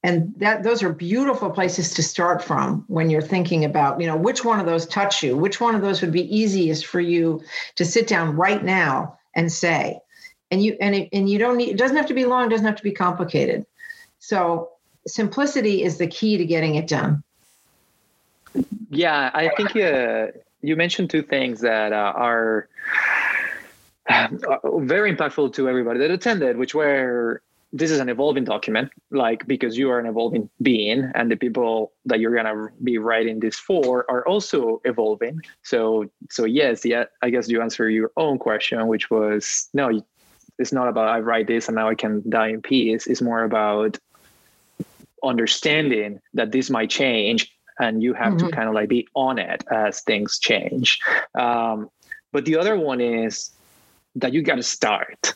And 0.04 0.34
that 0.38 0.64
those 0.64 0.84
are 0.84 0.92
beautiful 0.92 1.50
places 1.50 1.94
to 1.94 2.04
start 2.04 2.44
from 2.44 2.84
when 2.88 3.10
you're 3.10 3.22
thinking 3.22 3.64
about, 3.64 4.02
you 4.02 4.08
know, 4.08 4.18
which 4.18 4.44
one 4.44 4.60
of 4.60 4.66
those 4.66 4.86
touch 4.86 5.24
you, 5.24 5.38
which 5.38 5.62
one 5.62 5.74
of 5.74 5.82
those 5.82 6.02
would 6.02 6.12
be 6.12 6.36
easiest 6.36 6.86
for 6.86 7.00
you 7.00 7.42
to 7.76 7.86
sit 7.86 8.08
down 8.08 8.36
right 8.36 8.64
now 8.64 9.18
and 9.36 9.52
say. 9.52 10.00
And 10.52 10.64
you 10.64 10.78
and 10.80 10.96
it, 10.96 11.10
and 11.12 11.30
you 11.30 11.38
don't 11.40 11.58
need 11.58 11.70
it 11.70 11.78
doesn't 11.78 11.98
have 11.98 12.06
to 12.08 12.14
be 12.14 12.26
long, 12.26 12.50
doesn't 12.50 12.66
have 12.66 12.76
to 12.76 12.84
be 12.84 12.92
complicated. 12.92 13.66
So 14.20 14.70
simplicity 15.08 15.84
is 15.84 15.98
the 15.98 16.08
key 16.08 16.38
to 16.38 16.46
getting 16.46 16.76
it 16.76 16.88
done. 16.88 17.24
Yeah, 18.90 19.32
I 19.34 19.50
think 19.58 19.76
uh, 19.76 20.28
you 20.62 20.76
mentioned 20.76 21.10
two 21.10 21.22
things 21.22 21.62
that 21.62 21.92
uh, 21.92 22.14
are 22.16 22.70
uh, 24.10 24.28
very 24.80 25.14
impactful 25.14 25.54
to 25.54 25.68
everybody 25.68 26.00
that 26.00 26.12
attended, 26.12 26.58
which 26.58 26.74
were 26.74 27.42
this 27.74 27.92
is 27.92 28.00
an 28.00 28.08
evolving 28.08 28.46
document, 28.46 28.90
like 29.12 29.46
because 29.48 29.78
you 29.78 29.92
are 29.92 30.00
an 30.00 30.06
evolving 30.06 30.50
being, 30.62 31.12
and 31.14 31.30
the 31.30 31.36
people 31.36 31.92
that 32.06 32.22
you're 32.22 32.34
gonna 32.34 32.70
be 32.84 32.98
writing 32.98 33.42
this 33.42 33.58
for 33.58 34.10
are 34.10 34.26
also 34.26 34.82
evolving. 34.86 35.42
So, 35.62 36.10
so 36.30 36.46
yes, 36.46 36.86
yeah, 36.86 37.06
I 37.22 37.30
guess 37.30 37.50
you 37.50 37.62
answer 37.62 37.90
your 37.90 38.12
own 38.16 38.38
question, 38.40 38.88
which 38.88 39.12
was 39.12 39.68
no, 39.74 40.02
it's 40.58 40.72
not 40.72 40.88
about 40.88 41.08
I 41.08 41.20
write 41.20 41.48
this 41.48 41.68
and 41.68 41.76
now 41.76 41.90
I 41.90 41.96
can 41.96 42.28
die 42.30 42.50
in 42.50 42.62
peace. 42.62 43.08
It's 43.08 43.22
more 43.22 43.44
about 43.44 43.98
understanding 45.24 46.20
that 46.34 46.52
this 46.52 46.70
might 46.70 46.90
change 46.90 47.52
and 47.80 48.02
you 48.02 48.14
have 48.14 48.34
mm-hmm. 48.34 48.48
to 48.48 48.56
kind 48.56 48.70
of 48.70 48.76
like 48.76 48.90
be 48.90 49.08
on 49.16 49.38
it 49.38 49.64
as 49.72 50.02
things 50.02 50.40
change. 50.40 51.00
Um, 51.38 51.90
but 52.32 52.46
the 52.46 52.58
other 52.58 52.78
one 52.78 53.02
is 53.02 53.52
that 54.16 54.34
you 54.34 54.42
got 54.42 54.56
to 54.56 54.64
start, 54.64 55.34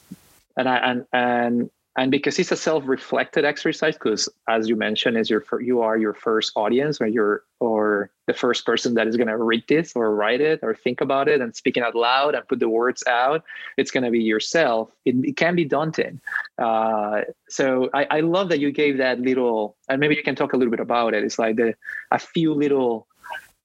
and 0.57 0.67
I 0.67 0.77
and 0.77 1.05
and 1.13 1.69
and 1.97 2.11
because 2.11 2.37
it's 2.39 2.51
a 2.51 2.55
self-reflected 2.55 3.43
exercise 3.43 3.95
because 3.95 4.29
as 4.47 4.69
you 4.69 4.75
mentioned 4.75 5.17
is 5.17 5.29
your 5.29 5.43
you 5.59 5.81
are 5.81 5.97
your 5.97 6.13
first 6.13 6.51
audience 6.55 7.01
or 7.01 7.07
you're 7.07 7.43
or 7.59 8.09
the 8.27 8.33
first 8.33 8.65
person 8.65 8.93
that 8.93 9.07
is 9.07 9.17
going 9.17 9.27
to 9.27 9.37
read 9.37 9.63
this 9.67 9.93
or 9.95 10.15
write 10.15 10.39
it 10.39 10.59
or 10.61 10.75
think 10.75 11.01
about 11.01 11.27
it 11.27 11.41
and 11.41 11.55
speaking 11.55 11.83
out 11.83 11.95
loud 11.95 12.35
and 12.35 12.47
put 12.47 12.59
the 12.59 12.69
words 12.69 13.03
out 13.07 13.43
it's 13.77 13.91
going 13.91 14.03
to 14.03 14.11
be 14.11 14.21
yourself. 14.21 14.89
It, 15.05 15.15
it 15.25 15.35
can 15.35 15.55
be 15.55 15.65
daunting. 15.65 16.21
Uh, 16.57 17.21
so 17.49 17.89
I, 17.93 18.07
I 18.09 18.19
love 18.21 18.49
that 18.49 18.59
you 18.59 18.71
gave 18.71 18.97
that 18.97 19.19
little 19.19 19.75
and 19.89 19.99
maybe 19.99 20.15
you 20.15 20.23
can 20.23 20.35
talk 20.35 20.53
a 20.53 20.57
little 20.57 20.71
bit 20.71 20.79
about 20.79 21.13
it. 21.13 21.23
It's 21.23 21.39
like 21.39 21.55
the 21.55 21.75
a 22.11 22.19
few 22.19 22.53
little 22.53 23.07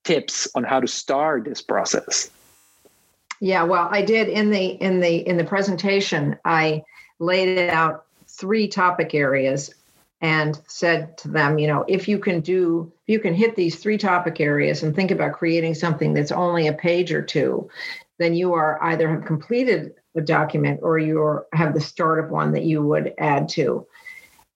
tips 0.03 0.49
on 0.55 0.65
how 0.65 0.81
to 0.81 0.87
start 0.87 1.45
this 1.45 1.61
process. 1.61 2.31
Yeah 3.41 3.65
well 3.65 3.89
i 3.91 4.01
did 4.01 4.29
in 4.29 4.51
the 4.51 4.67
in 4.81 5.01
the 5.01 5.17
in 5.29 5.37
the 5.37 5.45
presentation 5.45 6.39
i 6.45 6.83
laid 7.19 7.49
it 7.49 7.71
out 7.71 8.04
three 8.35 8.69
topic 8.69 9.15
areas 9.15 9.75
and 10.21 10.59
said 10.67 11.19
to 11.19 11.29
them, 11.29 11.59
you 11.59 11.67
know, 11.67 11.85
if 11.89 12.09
you 12.09 12.19
can 12.19 12.41
do, 12.41 12.93
if 13.07 13.13
you 13.13 13.21
can 13.21 13.35
hit 13.35 13.57
these 13.57 13.77
three 13.77 13.99
topic 13.99 14.41
areas 14.41 14.83
and 14.83 14.95
think 14.95 15.11
about 15.11 15.35
creating 15.35 15.75
something 15.75 16.15
that's 16.15 16.33
only 16.33 16.67
a 16.67 16.73
page 16.73 17.13
or 17.13 17.23
two, 17.23 17.69
then 18.19 18.35
you 18.35 18.55
are 18.55 18.83
either 18.85 19.09
have 19.09 19.25
completed 19.25 19.95
a 20.17 20.21
document 20.21 20.81
or 20.83 20.99
you 20.99 21.43
have 21.53 21.75
the 21.75 21.81
start 21.81 22.25
of 22.25 22.31
one 22.31 22.53
that 22.53 22.65
you 22.65 22.83
would 22.83 23.13
add 23.19 23.49
to. 23.51 23.87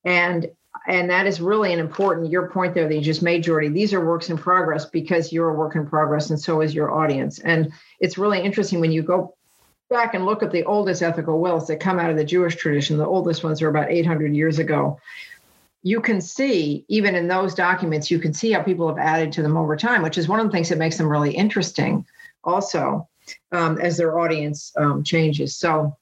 And 0.05 0.49
and 0.87 1.09
that 1.09 1.27
is 1.27 1.41
really 1.41 1.73
an 1.73 1.79
important 1.79 2.31
your 2.31 2.49
point 2.49 2.73
there 2.73 2.87
that 2.87 2.95
you 2.95 3.01
just 3.01 3.21
made 3.21 3.43
jordy 3.43 3.67
these 3.67 3.93
are 3.93 4.05
works 4.05 4.29
in 4.29 4.37
progress 4.37 4.85
because 4.85 5.33
you're 5.33 5.49
a 5.49 5.53
work 5.53 5.75
in 5.75 5.85
progress 5.85 6.29
and 6.29 6.39
so 6.39 6.61
is 6.61 6.73
your 6.73 6.91
audience 6.91 7.39
and 7.39 7.71
it's 7.99 8.17
really 8.17 8.39
interesting 8.39 8.79
when 8.79 8.91
you 8.91 9.03
go 9.03 9.35
back 9.89 10.13
and 10.13 10.25
look 10.25 10.43
at 10.43 10.51
the 10.51 10.63
oldest 10.63 11.01
ethical 11.01 11.39
wills 11.39 11.67
that 11.67 11.79
come 11.79 11.99
out 11.99 12.11
of 12.11 12.17
the 12.17 12.23
Jewish 12.23 12.55
tradition, 12.55 12.97
the 12.97 13.05
oldest 13.05 13.43
ones 13.43 13.61
are 13.61 13.69
about 13.69 13.91
800 13.91 14.35
years 14.35 14.59
ago. 14.59 14.99
You 15.81 16.01
can 16.01 16.21
see, 16.21 16.85
even 16.87 17.15
in 17.15 17.27
those 17.27 17.55
documents, 17.55 18.11
you 18.11 18.19
can 18.19 18.33
see 18.33 18.51
how 18.51 18.61
people 18.61 18.87
have 18.87 18.97
added 18.97 19.31
to 19.33 19.41
them 19.41 19.57
over 19.57 19.75
time, 19.75 20.03
which 20.03 20.17
is 20.17 20.27
one 20.27 20.39
of 20.39 20.45
the 20.45 20.51
things 20.51 20.69
that 20.69 20.77
makes 20.77 20.97
them 20.97 21.07
really 21.07 21.33
interesting, 21.33 22.05
also, 22.43 23.07
um, 23.51 23.79
as 23.79 23.97
their 23.97 24.19
audience 24.19 24.71
um, 24.77 25.03
changes. 25.03 25.55
So, 25.55 25.95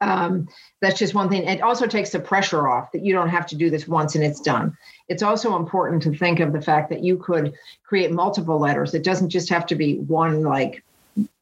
um, 0.00 0.46
that's 0.80 0.98
just 0.98 1.14
one 1.14 1.28
thing. 1.28 1.42
It 1.44 1.60
also 1.60 1.86
takes 1.86 2.10
the 2.10 2.20
pressure 2.20 2.68
off 2.68 2.92
that 2.92 3.04
you 3.04 3.12
don't 3.12 3.30
have 3.30 3.46
to 3.48 3.56
do 3.56 3.68
this 3.68 3.88
once 3.88 4.14
and 4.14 4.22
it's 4.22 4.40
done. 4.40 4.76
It's 5.08 5.24
also 5.24 5.56
important 5.56 6.04
to 6.04 6.16
think 6.16 6.38
of 6.38 6.52
the 6.52 6.62
fact 6.62 6.90
that 6.90 7.02
you 7.02 7.16
could 7.16 7.54
create 7.82 8.12
multiple 8.12 8.60
letters. 8.60 8.94
It 8.94 9.02
doesn't 9.02 9.30
just 9.30 9.48
have 9.48 9.66
to 9.66 9.74
be 9.74 9.98
one 9.98 10.44
like 10.44 10.84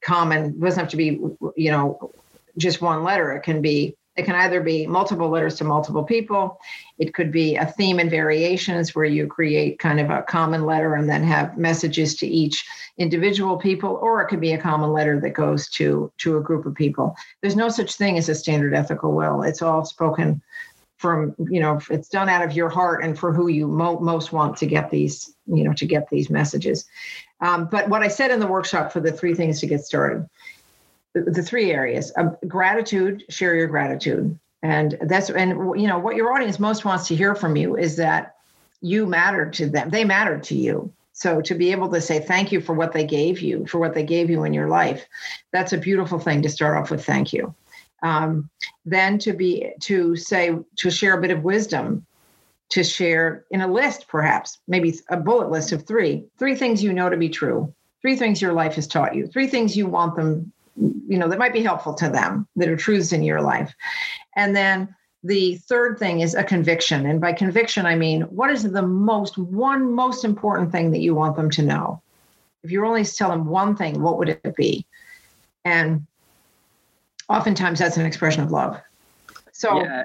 common 0.02 0.58
doesn't 0.60 0.78
have 0.78 0.90
to 0.90 0.96
be 0.96 1.20
you 1.56 1.70
know 1.70 2.12
just 2.58 2.80
one 2.80 3.02
letter. 3.02 3.32
It 3.32 3.42
can 3.42 3.60
be 3.60 3.96
it 4.16 4.24
can 4.24 4.34
either 4.34 4.62
be 4.62 4.86
multiple 4.86 5.28
letters 5.28 5.56
to 5.56 5.64
multiple 5.64 6.02
people. 6.02 6.58
It 6.98 7.12
could 7.12 7.30
be 7.30 7.56
a 7.56 7.66
theme 7.66 7.98
and 7.98 8.10
variations 8.10 8.94
where 8.94 9.04
you 9.04 9.26
create 9.26 9.78
kind 9.78 10.00
of 10.00 10.08
a 10.08 10.22
common 10.22 10.64
letter 10.64 10.94
and 10.94 11.06
then 11.08 11.22
have 11.22 11.58
messages 11.58 12.16
to 12.16 12.26
each 12.26 12.64
individual 12.96 13.58
people 13.58 13.98
or 14.00 14.22
it 14.22 14.28
could 14.28 14.40
be 14.40 14.54
a 14.54 14.58
common 14.58 14.90
letter 14.90 15.20
that 15.20 15.30
goes 15.30 15.68
to 15.70 16.10
to 16.18 16.38
a 16.38 16.42
group 16.42 16.64
of 16.64 16.74
people. 16.74 17.14
There's 17.42 17.56
no 17.56 17.68
such 17.68 17.94
thing 17.96 18.16
as 18.16 18.28
a 18.28 18.34
standard 18.34 18.74
ethical 18.74 19.12
will. 19.12 19.42
It's 19.42 19.60
all 19.60 19.84
spoken 19.84 20.40
from 20.96 21.34
you 21.50 21.60
know 21.60 21.78
it's 21.90 22.08
done 22.08 22.28
out 22.28 22.42
of 22.42 22.52
your 22.52 22.70
heart 22.70 23.04
and 23.04 23.18
for 23.18 23.32
who 23.32 23.48
you 23.48 23.68
mo- 23.68 24.00
most 24.00 24.32
want 24.32 24.56
to 24.56 24.66
get 24.66 24.90
these 24.90 25.34
you 25.46 25.62
know 25.62 25.74
to 25.74 25.84
get 25.84 26.08
these 26.08 26.30
messages 26.30 26.86
um, 27.40 27.68
but 27.70 27.88
what 27.88 28.02
I 28.02 28.08
said 28.08 28.30
in 28.30 28.40
the 28.40 28.46
workshop 28.46 28.92
for 28.92 29.00
the 29.00 29.12
three 29.12 29.34
things 29.34 29.60
to 29.60 29.66
get 29.66 29.80
started, 29.80 30.28
the, 31.14 31.22
the 31.22 31.42
three 31.42 31.70
areas: 31.70 32.12
um, 32.16 32.36
gratitude, 32.46 33.24
share 33.28 33.54
your 33.54 33.66
gratitude, 33.66 34.38
and 34.62 34.98
that's 35.02 35.30
and 35.30 35.50
you 35.80 35.86
know 35.86 35.98
what 35.98 36.16
your 36.16 36.32
audience 36.32 36.58
most 36.58 36.84
wants 36.84 37.08
to 37.08 37.16
hear 37.16 37.34
from 37.34 37.56
you 37.56 37.76
is 37.76 37.96
that 37.96 38.36
you 38.80 39.06
matter 39.06 39.50
to 39.50 39.68
them. 39.68 39.90
They 39.90 40.04
matter 40.04 40.38
to 40.38 40.54
you. 40.54 40.92
So 41.12 41.40
to 41.40 41.54
be 41.54 41.72
able 41.72 41.90
to 41.90 42.00
say 42.00 42.20
thank 42.20 42.52
you 42.52 42.60
for 42.60 42.74
what 42.74 42.92
they 42.92 43.04
gave 43.04 43.40
you, 43.40 43.66
for 43.66 43.78
what 43.78 43.94
they 43.94 44.02
gave 44.02 44.28
you 44.28 44.44
in 44.44 44.52
your 44.52 44.68
life, 44.68 45.06
that's 45.50 45.72
a 45.72 45.78
beautiful 45.78 46.18
thing 46.18 46.42
to 46.42 46.50
start 46.50 46.76
off 46.76 46.90
with. 46.90 47.04
Thank 47.04 47.32
you. 47.32 47.54
Um, 48.02 48.50
then 48.84 49.18
to 49.20 49.32
be 49.32 49.72
to 49.80 50.16
say 50.16 50.58
to 50.76 50.90
share 50.90 51.18
a 51.18 51.20
bit 51.20 51.30
of 51.30 51.42
wisdom 51.42 52.06
to 52.70 52.82
share 52.82 53.44
in 53.50 53.60
a 53.60 53.68
list, 53.68 54.08
perhaps, 54.08 54.58
maybe 54.66 54.98
a 55.10 55.16
bullet 55.16 55.50
list 55.50 55.72
of 55.72 55.86
three, 55.86 56.24
three 56.38 56.54
things 56.54 56.82
you 56.82 56.92
know 56.92 57.08
to 57.08 57.16
be 57.16 57.28
true, 57.28 57.72
three 58.02 58.16
things 58.16 58.42
your 58.42 58.52
life 58.52 58.74
has 58.74 58.86
taught 58.86 59.14
you, 59.14 59.26
three 59.26 59.46
things 59.46 59.76
you 59.76 59.86
want 59.86 60.16
them, 60.16 60.52
you 60.76 61.18
know, 61.18 61.28
that 61.28 61.38
might 61.38 61.52
be 61.52 61.62
helpful 61.62 61.94
to 61.94 62.08
them, 62.08 62.46
that 62.56 62.68
are 62.68 62.76
truths 62.76 63.12
in 63.12 63.22
your 63.22 63.40
life. 63.40 63.74
And 64.34 64.54
then 64.54 64.94
the 65.22 65.56
third 65.56 65.98
thing 65.98 66.20
is 66.20 66.34
a 66.34 66.44
conviction. 66.44 67.06
And 67.06 67.20
by 67.20 67.32
conviction, 67.32 67.86
I 67.86 67.94
mean, 67.94 68.22
what 68.22 68.50
is 68.50 68.62
the 68.62 68.82
most, 68.82 69.38
one 69.38 69.92
most 69.92 70.24
important 70.24 70.72
thing 70.72 70.90
that 70.90 71.00
you 71.00 71.14
want 71.14 71.36
them 71.36 71.50
to 71.50 71.62
know? 71.62 72.02
If 72.62 72.70
you're 72.70 72.84
only 72.84 73.04
tell 73.04 73.30
them 73.30 73.46
one 73.46 73.76
thing, 73.76 74.02
what 74.02 74.18
would 74.18 74.28
it 74.28 74.56
be? 74.56 74.86
And 75.64 76.06
oftentimes 77.28 77.78
that's 77.78 77.96
an 77.96 78.06
expression 78.06 78.42
of 78.42 78.50
love. 78.50 78.80
So 79.52 79.82
yeah. 79.82 80.04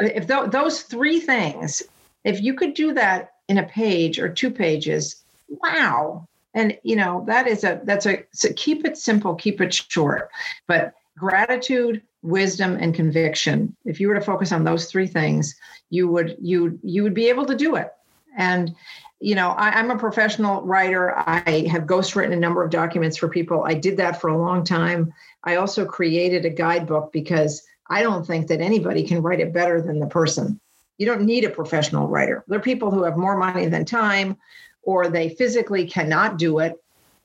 if 0.00 0.26
th- 0.26 0.50
those 0.50 0.82
three 0.82 1.20
things 1.20 1.82
if 2.24 2.42
you 2.42 2.54
could 2.54 2.74
do 2.74 2.92
that 2.94 3.32
in 3.48 3.58
a 3.58 3.66
page 3.66 4.18
or 4.18 4.28
two 4.28 4.50
pages, 4.50 5.22
wow. 5.48 6.26
And 6.54 6.78
you 6.82 6.96
know, 6.96 7.24
that 7.26 7.46
is 7.46 7.64
a 7.64 7.80
that's 7.84 8.06
a 8.06 8.24
so 8.32 8.48
keep 8.56 8.84
it 8.84 8.96
simple, 8.96 9.34
keep 9.34 9.60
it 9.60 9.72
short. 9.72 10.30
But 10.66 10.94
gratitude, 11.16 12.02
wisdom, 12.22 12.76
and 12.80 12.94
conviction. 12.94 13.74
If 13.84 14.00
you 14.00 14.08
were 14.08 14.14
to 14.14 14.20
focus 14.20 14.52
on 14.52 14.64
those 14.64 14.86
three 14.86 15.06
things, 15.06 15.54
you 15.90 16.08
would 16.08 16.36
you 16.40 16.78
you 16.82 17.02
would 17.02 17.14
be 17.14 17.28
able 17.28 17.46
to 17.46 17.56
do 17.56 17.76
it. 17.76 17.92
And 18.36 18.74
you 19.20 19.34
know, 19.34 19.50
I, 19.50 19.78
am 19.78 19.90
a 19.90 19.98
professional 19.98 20.62
writer. 20.62 21.18
I 21.18 21.66
have 21.70 21.84
ghostwritten 21.84 22.32
a 22.32 22.36
number 22.36 22.62
of 22.62 22.70
documents 22.70 23.16
for 23.16 23.28
people. 23.28 23.64
I 23.64 23.74
did 23.74 23.96
that 23.96 24.20
for 24.20 24.28
a 24.28 24.38
long 24.38 24.62
time. 24.62 25.12
I 25.42 25.56
also 25.56 25.84
created 25.84 26.44
a 26.44 26.50
guidebook 26.50 27.12
because 27.12 27.62
I 27.90 28.02
don't 28.02 28.24
think 28.24 28.46
that 28.46 28.60
anybody 28.60 29.02
can 29.02 29.20
write 29.20 29.40
it 29.40 29.52
better 29.52 29.82
than 29.82 29.98
the 29.98 30.06
person 30.06 30.60
You 30.98 31.06
don't 31.06 31.22
need 31.22 31.44
a 31.44 31.50
professional 31.50 32.08
writer. 32.08 32.44
There 32.48 32.58
are 32.58 32.62
people 32.62 32.90
who 32.90 33.04
have 33.04 33.16
more 33.16 33.36
money 33.36 33.66
than 33.66 33.84
time, 33.84 34.36
or 34.82 35.08
they 35.08 35.30
physically 35.30 35.86
cannot 35.86 36.38
do 36.38 36.58
it, 36.58 36.82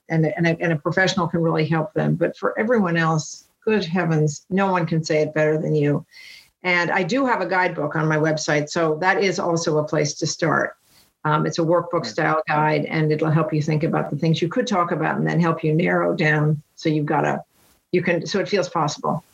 and, 0.08 0.26
and, 0.26 0.46
a, 0.46 0.56
and 0.60 0.72
a 0.72 0.76
professional 0.76 1.28
can 1.28 1.42
really 1.42 1.66
help 1.66 1.92
them. 1.92 2.14
But 2.14 2.36
for 2.36 2.58
everyone 2.58 2.96
else, 2.96 3.44
good 3.64 3.84
heavens, 3.84 4.46
no 4.48 4.70
one 4.70 4.86
can 4.86 5.02
say 5.02 5.22
it 5.22 5.34
better 5.34 5.58
than 5.58 5.74
you. 5.74 6.06
And 6.62 6.90
I 6.90 7.02
do 7.02 7.26
have 7.26 7.40
a 7.40 7.46
guidebook 7.46 7.96
on 7.96 8.08
my 8.08 8.16
website, 8.16 8.68
so 8.70 8.96
that 9.00 9.22
is 9.22 9.38
also 9.38 9.78
a 9.78 9.84
place 9.84 10.14
to 10.14 10.26
start. 10.26 10.76
Um, 11.24 11.46
it's 11.46 11.58
a 11.58 11.62
workbook 11.62 12.06
style 12.06 12.42
guide, 12.46 12.84
and 12.84 13.10
it'll 13.10 13.30
help 13.30 13.52
you 13.52 13.62
think 13.62 13.82
about 13.82 14.10
the 14.10 14.16
things 14.16 14.40
you 14.40 14.48
could 14.48 14.66
talk 14.66 14.92
about, 14.92 15.16
and 15.16 15.26
then 15.26 15.40
help 15.40 15.64
you 15.64 15.74
narrow 15.74 16.14
down. 16.14 16.62
So 16.76 16.88
you've 16.88 17.06
got 17.06 17.24
a, 17.24 17.42
you 17.92 18.02
can, 18.02 18.26
so 18.26 18.40
it 18.40 18.48
feels 18.48 18.68
possible. 18.68 19.24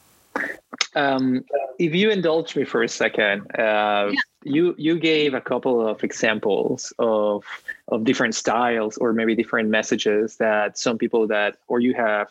Um, 0.95 1.45
if 1.79 1.95
you 1.95 2.11
indulge 2.11 2.55
me 2.57 2.65
for 2.65 2.83
a 2.83 2.89
second, 2.89 3.43
uh, 3.59 4.11
yeah. 4.13 4.21
You 4.45 4.75
you 4.79 4.99
gave 4.99 5.35
a 5.35 5.41
couple 5.41 5.87
of 5.87 6.03
examples 6.03 6.93
of 6.99 7.45
of 7.89 8.05
different 8.05 8.35
styles 8.35 8.97
or 8.97 9.13
maybe 9.13 9.35
different 9.35 9.69
messages 9.69 10.37
that 10.37 10.79
some 10.79 10.97
people 10.97 11.27
that 11.27 11.57
or 11.69 11.81
you 11.81 11.93
have 11.95 12.31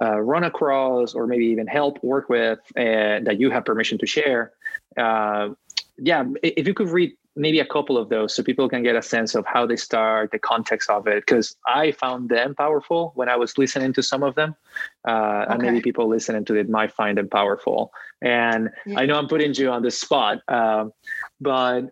uh, 0.00 0.20
run 0.20 0.44
across 0.44 1.14
or 1.14 1.26
maybe 1.26 1.46
even 1.46 1.66
help 1.66 2.02
work 2.04 2.28
with 2.28 2.60
and 2.76 3.26
that 3.26 3.40
you 3.40 3.50
have 3.50 3.64
permission 3.64 3.98
to 3.98 4.06
share. 4.06 4.52
Uh, 4.96 5.50
yeah, 5.98 6.24
if 6.42 6.66
you 6.66 6.74
could 6.74 6.88
read 6.88 7.16
maybe 7.36 7.58
a 7.58 7.66
couple 7.66 7.98
of 7.98 8.08
those 8.08 8.34
so 8.34 8.42
people 8.42 8.68
can 8.68 8.82
get 8.82 8.94
a 8.94 9.02
sense 9.02 9.34
of 9.34 9.44
how 9.46 9.66
they 9.66 9.76
start 9.76 10.30
the 10.30 10.38
context 10.38 10.88
of 10.88 11.06
it 11.06 11.24
because 11.26 11.56
i 11.66 11.90
found 11.92 12.28
them 12.28 12.54
powerful 12.54 13.12
when 13.14 13.28
i 13.28 13.36
was 13.36 13.58
listening 13.58 13.92
to 13.92 14.02
some 14.02 14.22
of 14.22 14.34
them 14.34 14.54
uh, 15.06 15.10
okay. 15.10 15.52
and 15.52 15.62
maybe 15.62 15.80
people 15.80 16.08
listening 16.08 16.44
to 16.44 16.54
it 16.54 16.68
might 16.68 16.92
find 16.92 17.18
them 17.18 17.28
powerful 17.28 17.92
and 18.22 18.70
yeah. 18.86 19.00
i 19.00 19.06
know 19.06 19.18
i'm 19.18 19.28
putting 19.28 19.52
you 19.54 19.70
on 19.70 19.82
the 19.82 19.90
spot 19.90 20.42
uh, 20.48 20.86
but 21.40 21.82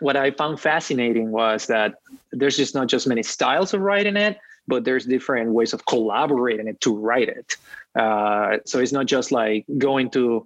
what 0.00 0.16
i 0.16 0.30
found 0.30 0.58
fascinating 0.60 1.30
was 1.30 1.66
that 1.66 1.94
there's 2.32 2.56
just 2.56 2.74
not 2.74 2.88
just 2.88 3.06
many 3.06 3.22
styles 3.22 3.72
of 3.72 3.80
writing 3.80 4.16
it 4.16 4.38
but 4.68 4.84
there's 4.84 5.06
different 5.06 5.52
ways 5.52 5.72
of 5.72 5.86
collaborating 5.86 6.66
it 6.66 6.80
to 6.80 6.94
write 6.94 7.28
it 7.28 7.56
uh, 7.96 8.58
so 8.66 8.78
it's 8.78 8.92
not 8.92 9.06
just 9.06 9.32
like 9.32 9.64
going 9.78 10.10
to 10.10 10.44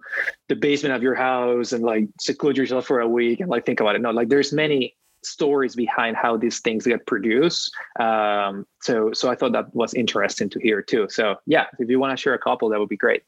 the 0.48 0.54
basement 0.54 0.94
of 0.94 1.02
your 1.02 1.14
house 1.14 1.72
and 1.72 1.82
like 1.82 2.08
seclude 2.20 2.56
yourself 2.56 2.86
for 2.86 3.00
a 3.00 3.08
week 3.08 3.40
and 3.40 3.50
like 3.50 3.66
think 3.66 3.80
about 3.80 3.96
it. 3.96 4.00
No, 4.00 4.10
like 4.10 4.28
there's 4.28 4.52
many 4.52 4.94
stories 5.22 5.74
behind 5.74 6.16
how 6.16 6.36
these 6.36 6.60
things 6.60 6.86
get 6.86 7.06
produced. 7.06 7.74
Um, 7.98 8.66
so 8.80 9.12
so 9.12 9.30
I 9.30 9.34
thought 9.34 9.52
that 9.52 9.74
was 9.74 9.94
interesting 9.94 10.48
to 10.50 10.60
hear 10.60 10.80
too. 10.80 11.08
So 11.10 11.36
yeah, 11.46 11.66
if 11.78 11.90
you 11.90 11.98
want 11.98 12.16
to 12.16 12.20
share 12.20 12.34
a 12.34 12.38
couple, 12.38 12.68
that 12.68 12.78
would 12.78 12.88
be 12.88 12.96
great. 12.96 13.22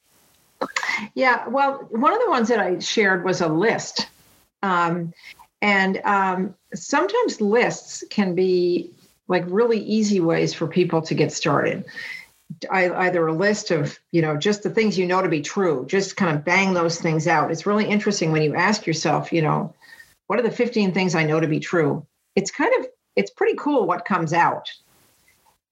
Yeah, 1.14 1.48
well, 1.48 1.88
one 1.90 2.12
of 2.12 2.20
the 2.20 2.30
ones 2.30 2.48
that 2.48 2.60
I 2.60 2.78
shared 2.78 3.24
was 3.24 3.40
a 3.40 3.48
list. 3.48 4.06
Um, 4.62 5.12
and 5.60 6.00
um, 6.04 6.54
sometimes 6.72 7.40
lists 7.40 8.04
can 8.10 8.36
be 8.36 8.92
like 9.26 9.44
really 9.48 9.78
easy 9.78 10.20
ways 10.20 10.54
for 10.54 10.68
people 10.68 11.02
to 11.02 11.14
get 11.14 11.32
started 11.32 11.84
either 12.70 13.26
a 13.26 13.32
list 13.32 13.70
of 13.70 13.98
you 14.10 14.22
know 14.22 14.36
just 14.36 14.62
the 14.62 14.70
things 14.70 14.98
you 14.98 15.06
know 15.06 15.22
to 15.22 15.28
be 15.28 15.40
true 15.40 15.84
just 15.88 16.16
kind 16.16 16.36
of 16.36 16.44
bang 16.44 16.74
those 16.74 17.00
things 17.00 17.26
out. 17.26 17.50
It's 17.50 17.66
really 17.66 17.86
interesting 17.86 18.32
when 18.32 18.42
you 18.42 18.54
ask 18.54 18.86
yourself 18.86 19.32
you 19.32 19.42
know 19.42 19.74
what 20.26 20.38
are 20.38 20.42
the 20.42 20.50
15 20.50 20.92
things 20.92 21.14
i 21.14 21.24
know 21.24 21.40
to 21.40 21.46
be 21.46 21.60
true? 21.60 22.06
It's 22.34 22.50
kind 22.50 22.72
of 22.78 22.86
it's 23.16 23.30
pretty 23.30 23.54
cool 23.58 23.86
what 23.86 24.04
comes 24.04 24.32
out. 24.32 24.68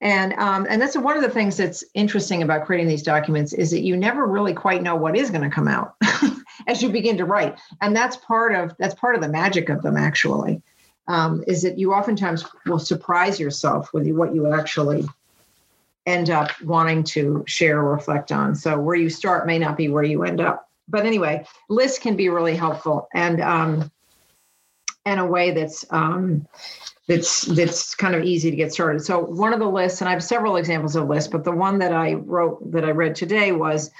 And 0.01 0.33
um, 0.33 0.65
and 0.69 0.81
that's 0.81 0.97
one 0.97 1.15
of 1.15 1.23
the 1.23 1.29
things 1.29 1.57
that's 1.57 1.83
interesting 1.93 2.41
about 2.41 2.65
creating 2.65 2.87
these 2.87 3.03
documents 3.03 3.53
is 3.53 3.71
that 3.71 3.81
you 3.81 3.95
never 3.95 4.25
really 4.25 4.53
quite 4.53 4.81
know 4.81 4.95
what 4.95 5.15
is 5.15 5.29
going 5.29 5.47
to 5.47 5.55
come 5.55 5.67
out 5.67 5.95
as 6.67 6.81
you 6.81 6.89
begin 6.89 7.17
to 7.17 7.25
write. 7.25 7.59
And 7.81 7.95
that's 7.95 8.17
part 8.17 8.55
of 8.55 8.75
that's 8.79 8.95
part 8.95 9.15
of 9.15 9.21
the 9.21 9.29
magic 9.29 9.69
of 9.69 9.83
them 9.83 9.97
actually 9.97 10.61
um, 11.07 11.43
is 11.47 11.61
that 11.61 11.77
you 11.77 11.93
oftentimes 11.93 12.45
will 12.65 12.79
surprise 12.79 13.39
yourself 13.39 13.93
with 13.93 14.09
what 14.11 14.33
you 14.33 14.51
actually 14.51 15.07
end 16.05 16.29
up 16.29 16.49
wanting 16.63 17.03
to 17.03 17.43
share 17.47 17.79
or 17.79 17.93
reflect 17.93 18.31
on. 18.31 18.55
So 18.55 18.79
where 18.79 18.95
you 18.95 19.09
start 19.09 19.45
may 19.45 19.59
not 19.59 19.77
be 19.77 19.87
where 19.87 20.03
you 20.03 20.23
end 20.23 20.41
up. 20.41 20.69
But 20.87 21.05
anyway, 21.05 21.45
lists 21.69 21.99
can 21.99 22.15
be 22.15 22.29
really 22.29 22.55
helpful 22.55 23.07
and 23.13 23.39
um, 23.41 23.91
in 25.05 25.19
a 25.19 25.25
way 25.25 25.51
that's 25.51 25.85
um, 25.89 26.47
that's 27.07 27.41
that's 27.41 27.95
kind 27.95 28.15
of 28.15 28.23
easy 28.23 28.51
to 28.51 28.55
get 28.55 28.71
started. 28.71 29.03
So 29.03 29.19
one 29.19 29.53
of 29.53 29.59
the 29.59 29.67
lists, 29.67 30.01
and 30.01 30.09
I 30.09 30.13
have 30.13 30.23
several 30.23 30.57
examples 30.57 30.95
of 30.95 31.07
lists, 31.07 31.29
but 31.29 31.43
the 31.43 31.51
one 31.51 31.79
that 31.79 31.93
I 31.93 32.13
wrote 32.13 32.71
that 32.71 32.85
I 32.85 32.91
read 32.91 33.15
today 33.15 33.51
was 33.51 33.91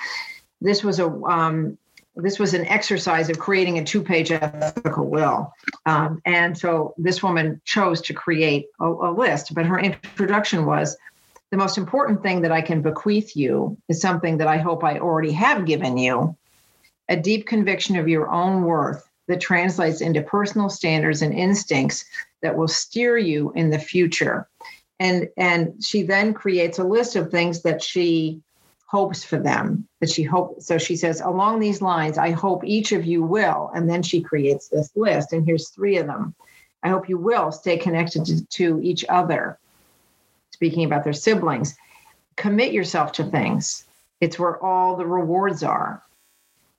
this 0.62 0.84
was 0.84 1.00
a 1.00 1.08
um, 1.08 1.78
this 2.16 2.40
was 2.40 2.54
an 2.54 2.66
exercise 2.66 3.30
of 3.30 3.40
creating 3.40 3.80
a 3.80 3.86
two-page 3.86 4.32
ethical 4.32 5.08
will, 5.08 5.52
um, 5.86 6.22
and 6.26 6.58
so 6.58 6.94
this 6.98 7.24
woman 7.24 7.62
chose 7.66 8.02
to 8.02 8.14
create 8.14 8.68
a, 8.80 8.86
a 8.86 9.12
list. 9.12 9.54
But 9.56 9.66
her 9.66 9.80
introduction 9.80 10.66
was 10.66 10.98
the 11.52 11.58
most 11.58 11.78
important 11.78 12.24
thing 12.24 12.42
that 12.42 12.52
I 12.52 12.62
can 12.62 12.82
bequeath 12.82 13.36
you 13.36 13.78
is 13.90 14.02
something 14.02 14.38
that 14.38 14.48
I 14.48 14.58
hope 14.58 14.84
I 14.84 15.00
already 15.00 15.34
have 15.34 15.66
given 15.66 15.98
you 15.98 16.36
a 17.10 17.18
deep 17.18 17.46
conviction 17.46 17.98
of 17.98 18.08
your 18.08 18.32
own 18.32 18.64
worth 18.64 19.08
that 19.28 19.42
translates 19.42 20.02
into 20.02 20.22
personal 20.22 20.70
standards 20.70 21.22
and 21.22 21.34
instincts 21.34 22.06
that 22.42 22.56
will 22.56 22.70
steer 22.70 23.18
you 23.18 23.52
in 23.56 23.70
the 23.70 23.80
future. 23.80 24.48
And, 25.00 25.28
and 25.38 25.84
she 25.84 26.04
then 26.04 26.34
creates 26.34 26.80
a 26.80 26.84
list 26.84 27.16
of 27.16 27.30
things 27.30 27.64
that 27.64 27.84
she 27.84 28.42
hopes 28.92 29.24
for 29.24 29.38
them 29.38 29.88
that 30.02 30.10
she 30.10 30.22
hopes 30.22 30.68
so 30.68 30.78
she 30.78 30.98
says 30.98 31.22
along 31.22 31.62
these 31.62 31.82
lines 31.82 32.18
i 32.18 32.30
hope 32.30 32.62
each 32.66 32.92
of 32.92 33.06
you 33.06 33.24
will 33.24 33.72
and 33.74 33.90
then 33.90 34.04
she 34.04 34.22
creates 34.22 34.68
this 34.68 34.92
list 34.98 35.32
and 35.32 35.46
here's 35.46 35.70
three 35.70 35.96
of 35.96 36.08
them 36.08 36.36
i 36.84 36.90
hope 36.90 37.08
you 37.08 37.18
will 37.18 37.54
stay 37.54 37.78
connected 37.78 38.26
to, 38.26 38.46
to 38.48 38.82
each 38.84 39.06
other 39.08 39.58
speaking 40.62 40.86
about 40.86 41.04
their 41.04 41.12
siblings. 41.12 41.76
Commit 42.36 42.72
yourself 42.72 43.14
to 43.14 43.24
things. 43.24 43.86
It's 44.20 44.38
where 44.38 44.64
all 44.64 44.96
the 44.96 45.08
rewards 45.08 45.64
are. 45.64 46.04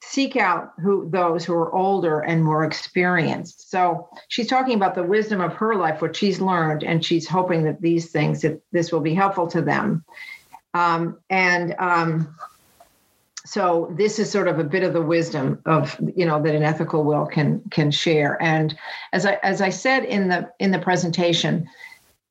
Seek 0.01 0.37
out 0.37 0.73
who 0.81 1.11
those 1.11 1.45
who 1.45 1.55
are 1.55 1.75
older 1.75 2.21
and 2.21 2.45
more 2.45 2.65
experienced. 2.65 3.71
So 3.71 4.09
she's 4.29 4.47
talking 4.47 4.77
about 4.77 4.95
the 4.95 5.03
wisdom 5.03 5.41
of 5.41 5.55
her 5.55 5.75
life, 5.75 6.01
what 6.01 6.15
she's 6.15 6.41
learned, 6.41 6.85
and 6.85 7.05
she's 7.05 7.27
hoping 7.27 7.65
that 7.65 7.81
these 7.81 8.13
things 8.13 8.43
that 8.43 8.63
this 8.71 8.93
will 8.93 9.01
be 9.01 9.15
helpful 9.15 9.49
to 9.49 9.61
them. 9.61 10.05
Um, 10.75 11.19
and 11.29 11.75
um, 11.81 12.37
so 13.45 13.93
this 13.97 14.21
is 14.21 14.31
sort 14.31 14.47
of 14.47 14.61
a 14.61 14.65
bit 14.65 14.85
of 14.85 14.93
the 14.93 15.03
wisdom 15.03 15.61
of 15.67 15.99
you 16.15 16.25
know 16.25 16.41
that 16.41 16.55
an 16.55 16.63
ethical 16.63 17.03
will 17.03 17.27
can 17.27 17.63
can 17.71 17.91
share. 17.91 18.41
And 18.41 18.79
as 19.13 19.27
I 19.27 19.41
as 19.43 19.61
I 19.61 19.71
said 19.71 20.05
in 20.05 20.29
the 20.29 20.53
in 20.61 20.71
the 20.71 20.79
presentation, 20.79 21.69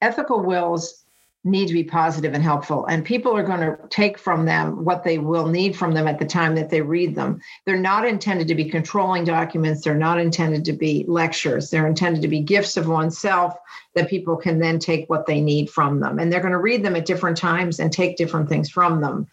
ethical 0.02 0.42
wills 0.42 1.01
need 1.44 1.68
to 1.68 1.74
be 1.74 1.84
positive 1.84 2.34
and 2.34 2.44
helpful. 2.44 2.86
And 2.86 3.04
people 3.04 3.36
are 3.36 3.44
going 3.44 3.62
to 3.62 3.78
take 3.90 4.20
from 4.20 4.46
them 4.46 4.86
what 4.86 5.04
they 5.04 5.18
will 5.18 5.48
need 5.48 5.76
from 5.76 5.94
them 5.94 6.08
at 6.08 6.20
the 6.20 6.26
time 6.26 6.54
that 6.56 6.70
they 6.70 6.82
read 6.82 7.16
them. 7.16 7.42
They're 7.66 7.78
not 7.78 8.06
intended 8.06 8.48
to 8.50 8.56
be 8.56 8.70
controlling 8.70 9.24
documents. 9.24 9.84
They're 9.84 9.96
not 9.96 10.20
intended 10.20 10.64
to 10.66 10.74
be 10.74 11.04
lectures. 11.08 11.70
They're 11.70 11.88
intended 11.88 12.22
to 12.22 12.28
be 12.28 12.42
gifts 12.42 12.78
of 12.78 12.88
oneself 12.88 13.56
that 13.96 14.10
people 14.10 14.38
can 14.38 14.60
then 14.60 14.78
take 14.78 15.10
what 15.10 15.26
they 15.26 15.42
need 15.42 15.70
from 15.70 16.00
them. 16.00 16.20
And 16.20 16.32
they're 16.32 16.42
going 16.42 16.52
to 16.52 16.60
read 16.60 16.84
them 16.84 16.96
at 16.96 17.06
different 17.06 17.38
times 17.38 17.80
and 17.80 17.92
take 17.92 18.18
different 18.18 18.48
things 18.48 18.70
from 18.70 19.02
them. 19.02 19.28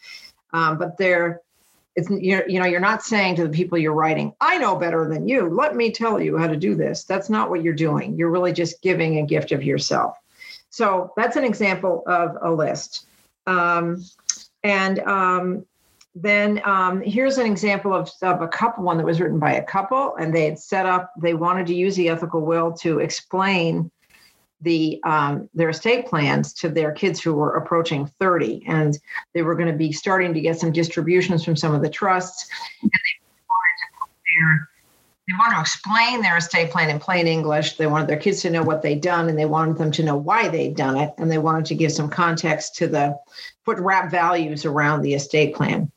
Um, 0.55 0.79
but 0.79 0.97
they're 0.97 1.43
it's 1.95 2.09
you're, 2.11 2.49
you 2.49 2.61
know 2.61 2.67
you're 2.67 2.81
not 2.81 3.03
saying 3.03 3.35
to 3.37 3.43
the 3.43 3.49
people 3.49 3.77
you're 3.77 3.93
writing 3.93 4.33
i 4.41 4.57
know 4.57 4.77
better 4.77 5.09
than 5.09 5.27
you. 5.27 5.49
Let 5.49 5.75
me 5.75 5.91
tell 5.91 6.21
you 6.21 6.39
how 6.39 6.47
to 6.47 6.57
do 6.57 6.77
this. 6.77 7.05
That's 7.05 7.29
not 7.29 7.51
what 7.51 7.63
you're 7.63 7.75
doing. 7.75 8.17
You're 8.17 8.31
really 8.31 8.53
just 8.53 8.81
giving 8.83 9.19
a 9.19 9.27
gift 9.27 9.53
of 9.53 9.65
yourself 9.65 10.17
so 10.71 11.13
that's 11.17 11.37
an 11.37 11.45
example 11.45 12.03
of 12.07 12.37
a 12.43 12.53
list. 12.53 13.07
Um, 13.47 14.05
and 14.63 14.99
um, 15.01 15.67
then 16.15 16.61
um, 16.65 17.01
here's 17.01 17.39
an 17.39 17.47
example 17.47 17.95
of, 17.95 18.11
of 18.23 18.43
a 18.43 18.49
couple, 18.49 18.85
one 18.85 18.97
that 18.99 19.07
was 19.07 19.21
written 19.21 19.39
by 19.39 19.55
a 19.55 19.63
couple, 19.63 20.17
and 20.17 20.35
they 20.35 20.45
had 20.45 20.59
set 20.59 20.87
up, 20.87 21.13
they 21.21 21.35
wanted 21.35 21.67
to 21.69 21.75
use 21.75 21.97
the 21.97 22.09
ethical 22.09 22.41
will 22.41 22.73
to 22.73 22.99
explain 22.99 23.91
the 24.61 25.01
um, 25.05 25.49
their 25.55 25.69
estate 25.69 26.07
plans 26.07 26.53
to 26.53 26.69
their 26.69 26.91
kids 26.91 27.23
who 27.23 27.33
were 27.33 27.57
approaching 27.57 28.07
30 28.19 28.65
and 28.67 28.99
they 29.33 29.43
were 29.43 29.55
going 29.55 29.71
to 29.71 29.77
be 29.77 29.93
starting 29.93 30.35
to 30.35 30.41
get 30.41 30.59
some 30.59 30.73
distributions 30.73 31.45
from 31.45 31.55
some 31.55 31.73
of 31.75 31.81
the 31.81 31.89
trusts 31.89 32.51
and 32.83 32.91
they 32.91 33.45
wanted 33.49 33.79
to 33.79 34.01
put 34.01 34.11
their 34.41 34.69
they 35.29 35.35
wanted 35.39 35.57
to 35.57 35.61
explain 35.61 36.23
their 36.23 36.39
estate 36.39 36.71
plan 36.71 36.89
in 36.89 36.99
plain 36.99 37.27
English. 37.27 37.77
They 37.77 37.87
wanted 37.87 38.09
their 38.09 38.17
kids 38.17 38.41
to 38.43 38.51
know 38.51 38.63
what 38.63 38.81
they'd 38.81 39.03
done 39.03 39.29
and 39.29 39.39
they 39.39 39.45
wanted 39.45 39.77
them 39.77 39.93
to 39.93 40.03
know 40.03 40.17
why 40.17 40.49
they'd 40.49 40.75
done 40.75 40.97
it. 40.97 41.13
And 41.19 41.31
they 41.31 41.37
wanted 41.37 41.67
to 41.67 41.75
give 41.75 41.93
some 41.93 42.09
context 42.09 42.77
to 42.77 42.87
the 42.87 43.19
put 43.67 43.79
wrap 43.79 44.11
values 44.11 44.65
around 44.65 45.03
the 45.03 45.13
estate 45.13 45.55
plan. 45.55 45.93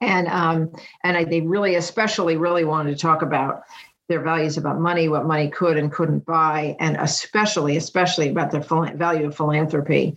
And 0.00 0.26
um, 0.26 0.72
and 1.04 1.16
I, 1.16 1.24
they 1.24 1.42
really, 1.42 1.76
especially, 1.76 2.36
really 2.36 2.64
wanted 2.64 2.96
to 2.96 3.00
talk 3.00 3.22
about 3.22 3.62
their 4.08 4.22
values 4.22 4.56
about 4.56 4.80
money, 4.80 5.08
what 5.08 5.26
money 5.26 5.48
could 5.48 5.76
and 5.76 5.92
couldn't 5.92 6.26
buy, 6.26 6.74
and 6.80 6.96
especially, 6.96 7.76
especially 7.76 8.30
about 8.30 8.50
the 8.50 8.58
value 8.96 9.26
of 9.26 9.36
philanthropy 9.36 10.16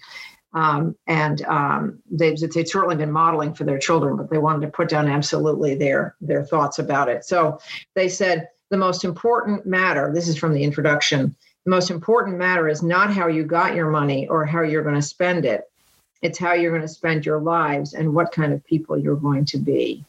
um, 0.53 0.95
and 1.07 1.41
um, 1.43 1.99
they've, 2.09 2.37
they've 2.39 2.67
certainly 2.67 2.95
been 2.95 3.11
modeling 3.11 3.53
for 3.53 3.63
their 3.63 3.79
children, 3.79 4.17
but 4.17 4.29
they 4.29 4.37
wanted 4.37 4.65
to 4.65 4.71
put 4.71 4.89
down 4.89 5.07
absolutely 5.07 5.75
their 5.75 6.15
their 6.21 6.43
thoughts 6.43 6.79
about 6.79 7.09
it. 7.09 7.25
So 7.25 7.59
they 7.95 8.07
said 8.07 8.49
the 8.69 8.77
most 8.77 9.03
important 9.03 9.65
matter, 9.65 10.11
this 10.13 10.27
is 10.27 10.37
from 10.37 10.53
the 10.53 10.63
introduction, 10.63 11.35
the 11.65 11.71
most 11.71 11.89
important 11.89 12.37
matter 12.37 12.67
is 12.67 12.83
not 12.83 13.13
how 13.13 13.27
you 13.27 13.43
got 13.43 13.75
your 13.75 13.89
money 13.89 14.27
or 14.27 14.45
how 14.45 14.61
you're 14.61 14.83
going 14.83 14.95
to 14.95 15.01
spend 15.01 15.45
it. 15.45 15.69
It's 16.21 16.37
how 16.37 16.53
you're 16.53 16.71
going 16.71 16.81
to 16.81 16.87
spend 16.87 17.25
your 17.25 17.39
lives 17.39 17.93
and 17.93 18.13
what 18.13 18.31
kind 18.31 18.53
of 18.53 18.63
people 18.65 18.97
you're 18.97 19.15
going 19.15 19.45
to 19.45 19.57
be. 19.57 20.03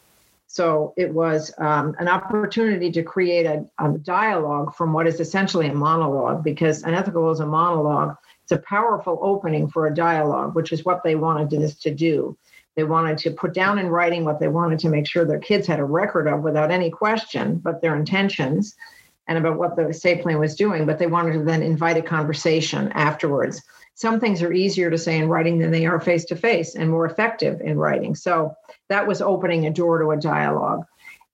So 0.47 0.93
it 0.95 1.13
was 1.13 1.51
um, 1.57 1.95
an 1.99 2.07
opportunity 2.07 2.91
to 2.91 3.03
create 3.03 3.45
a, 3.45 3.65
a, 3.77 3.97
dialogue 3.97 4.73
from 4.73 4.93
what 4.93 5.07
is 5.07 5.19
essentially 5.19 5.67
a 5.67 5.73
monologue, 5.73 6.43
because 6.43 6.83
unethical 6.83 7.29
is 7.31 7.41
a 7.41 7.45
monologue. 7.45 8.15
It's 8.45 8.51
a 8.51 8.59
powerful 8.59 9.17
opening 9.23 9.67
for 9.67 9.87
a 9.87 9.93
dialogue, 9.93 10.53
which 10.53 10.71
is 10.71 10.85
what 10.85 11.01
they 11.03 11.15
wanted 11.15 11.49
this 11.49 11.73
to 11.79 11.89
do. 11.89 12.37
They 12.75 12.83
wanted 12.83 13.17
to 13.19 13.31
put 13.31 13.55
down 13.55 13.79
in 13.79 13.87
writing 13.87 14.23
what 14.23 14.39
they 14.39 14.49
wanted 14.49 14.77
to 14.79 14.89
make 14.89 15.07
sure 15.07 15.25
their 15.25 15.39
kids 15.39 15.65
had 15.65 15.79
a 15.79 15.83
record 15.83 16.27
of 16.27 16.43
without 16.43 16.69
any 16.69 16.91
question, 16.91 17.55
but 17.55 17.81
their 17.81 17.95
intentions 17.95 18.75
and 19.27 19.39
about 19.39 19.57
what 19.57 19.75
the 19.75 19.91
state 19.91 20.21
plan 20.21 20.37
was 20.37 20.53
doing. 20.53 20.85
But 20.85 20.99
they 20.99 21.07
wanted 21.07 21.33
to 21.33 21.43
then 21.43 21.63
invite 21.63 21.97
a 21.97 22.03
conversation 22.03 22.91
afterwards. 22.91 23.63
Some 23.95 24.19
things 24.19 24.43
are 24.43 24.53
easier 24.53 24.91
to 24.91 24.97
say 24.99 25.17
in 25.17 25.27
writing 25.27 25.57
than 25.57 25.71
they 25.71 25.87
are 25.87 25.99
face 25.99 26.25
to 26.25 26.35
face 26.35 26.75
and 26.75 26.91
more 26.91 27.07
effective 27.07 27.61
in 27.61 27.79
writing. 27.79 28.13
So 28.13 28.53
that 28.89 29.07
was 29.07 29.23
opening 29.23 29.65
a 29.65 29.71
door 29.71 29.97
to 29.97 30.11
a 30.11 30.17
dialogue. 30.17 30.83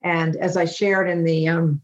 And 0.02 0.38
as 0.38 0.56
I 0.56 0.64
shared 0.64 1.10
in 1.10 1.26
the 1.26 1.50
um, 1.50 1.82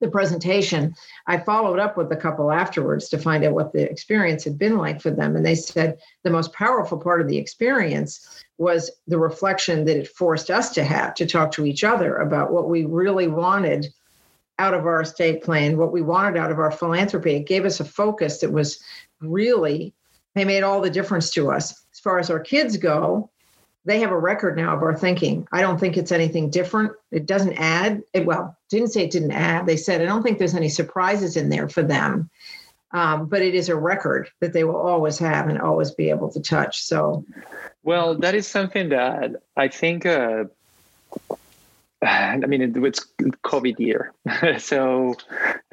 the 0.00 0.08
presentation, 0.08 0.94
I 1.26 1.38
followed 1.38 1.78
up 1.78 1.96
with 1.96 2.12
a 2.12 2.16
couple 2.16 2.52
afterwards 2.52 3.08
to 3.08 3.18
find 3.18 3.44
out 3.44 3.54
what 3.54 3.72
the 3.72 3.90
experience 3.90 4.44
had 4.44 4.58
been 4.58 4.76
like 4.76 5.00
for 5.00 5.10
them. 5.10 5.36
And 5.36 5.44
they 5.44 5.54
said 5.54 5.98
the 6.22 6.30
most 6.30 6.52
powerful 6.52 6.98
part 6.98 7.20
of 7.20 7.28
the 7.28 7.38
experience 7.38 8.44
was 8.58 8.90
the 9.06 9.18
reflection 9.18 9.84
that 9.84 9.96
it 9.96 10.08
forced 10.08 10.50
us 10.50 10.70
to 10.74 10.84
have 10.84 11.14
to 11.14 11.26
talk 11.26 11.50
to 11.52 11.66
each 11.66 11.84
other 11.84 12.16
about 12.16 12.52
what 12.52 12.68
we 12.68 12.84
really 12.84 13.28
wanted 13.28 13.86
out 14.58 14.74
of 14.74 14.86
our 14.86 15.02
estate 15.02 15.42
plan, 15.42 15.76
what 15.76 15.92
we 15.92 16.02
wanted 16.02 16.38
out 16.38 16.50
of 16.50 16.58
our 16.58 16.70
philanthropy. 16.70 17.36
It 17.36 17.46
gave 17.46 17.64
us 17.64 17.80
a 17.80 17.84
focus 17.84 18.40
that 18.40 18.52
was 18.52 18.80
really, 19.20 19.94
they 20.34 20.44
made 20.44 20.62
all 20.62 20.80
the 20.80 20.90
difference 20.90 21.30
to 21.32 21.50
us. 21.50 21.86
As 21.92 22.00
far 22.00 22.18
as 22.18 22.30
our 22.30 22.40
kids 22.40 22.76
go, 22.76 23.30
they 23.88 24.00
have 24.00 24.10
a 24.10 24.18
record 24.18 24.54
now 24.54 24.76
of 24.76 24.82
our 24.82 24.94
thinking. 24.94 25.48
I 25.50 25.62
don't 25.62 25.80
think 25.80 25.96
it's 25.96 26.12
anything 26.12 26.50
different. 26.50 26.92
It 27.10 27.24
doesn't 27.24 27.54
add. 27.54 28.02
It, 28.12 28.26
well, 28.26 28.54
didn't 28.68 28.88
say 28.88 29.02
it 29.02 29.10
didn't 29.10 29.32
add. 29.32 29.64
They 29.64 29.78
said 29.78 30.02
I 30.02 30.04
don't 30.04 30.22
think 30.22 30.38
there's 30.38 30.54
any 30.54 30.68
surprises 30.68 31.38
in 31.38 31.48
there 31.48 31.70
for 31.70 31.82
them, 31.82 32.28
um, 32.92 33.26
but 33.26 33.40
it 33.40 33.54
is 33.54 33.70
a 33.70 33.76
record 33.76 34.28
that 34.40 34.52
they 34.52 34.62
will 34.62 34.76
always 34.76 35.18
have 35.18 35.48
and 35.48 35.58
always 35.58 35.90
be 35.90 36.10
able 36.10 36.30
to 36.32 36.40
touch. 36.40 36.82
So, 36.82 37.24
well, 37.82 38.14
that 38.16 38.34
is 38.34 38.46
something 38.46 38.90
that 38.90 39.36
I 39.56 39.68
think. 39.68 40.04
Uh, 40.04 40.44
I 42.02 42.36
mean, 42.36 42.60
it's 42.84 43.06
COVID 43.42 43.80
year, 43.80 44.12
so 44.58 45.16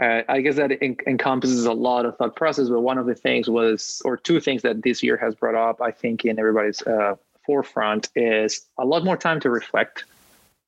uh, 0.01 0.21
I 0.29 0.39
guess 0.39 0.55
that 0.55 0.71
en- 0.81 0.95
encompasses 1.05 1.65
a 1.65 1.73
lot 1.73 2.05
of 2.05 2.15
thought 2.17 2.37
process. 2.37 2.69
But 2.69 2.79
one 2.79 2.97
of 2.97 3.07
the 3.07 3.13
things 3.13 3.49
was, 3.49 4.01
or 4.05 4.15
two 4.15 4.39
things 4.39 4.61
that 4.61 4.83
this 4.83 5.03
year 5.03 5.17
has 5.17 5.35
brought 5.35 5.55
up, 5.55 5.81
I 5.81 5.91
think, 5.91 6.23
in 6.23 6.39
everybody's 6.39 6.81
uh, 6.81 7.15
forefront 7.45 8.09
is 8.15 8.65
a 8.77 8.85
lot 8.85 9.03
more 9.03 9.17
time 9.17 9.39
to 9.41 9.49
reflect 9.49 10.05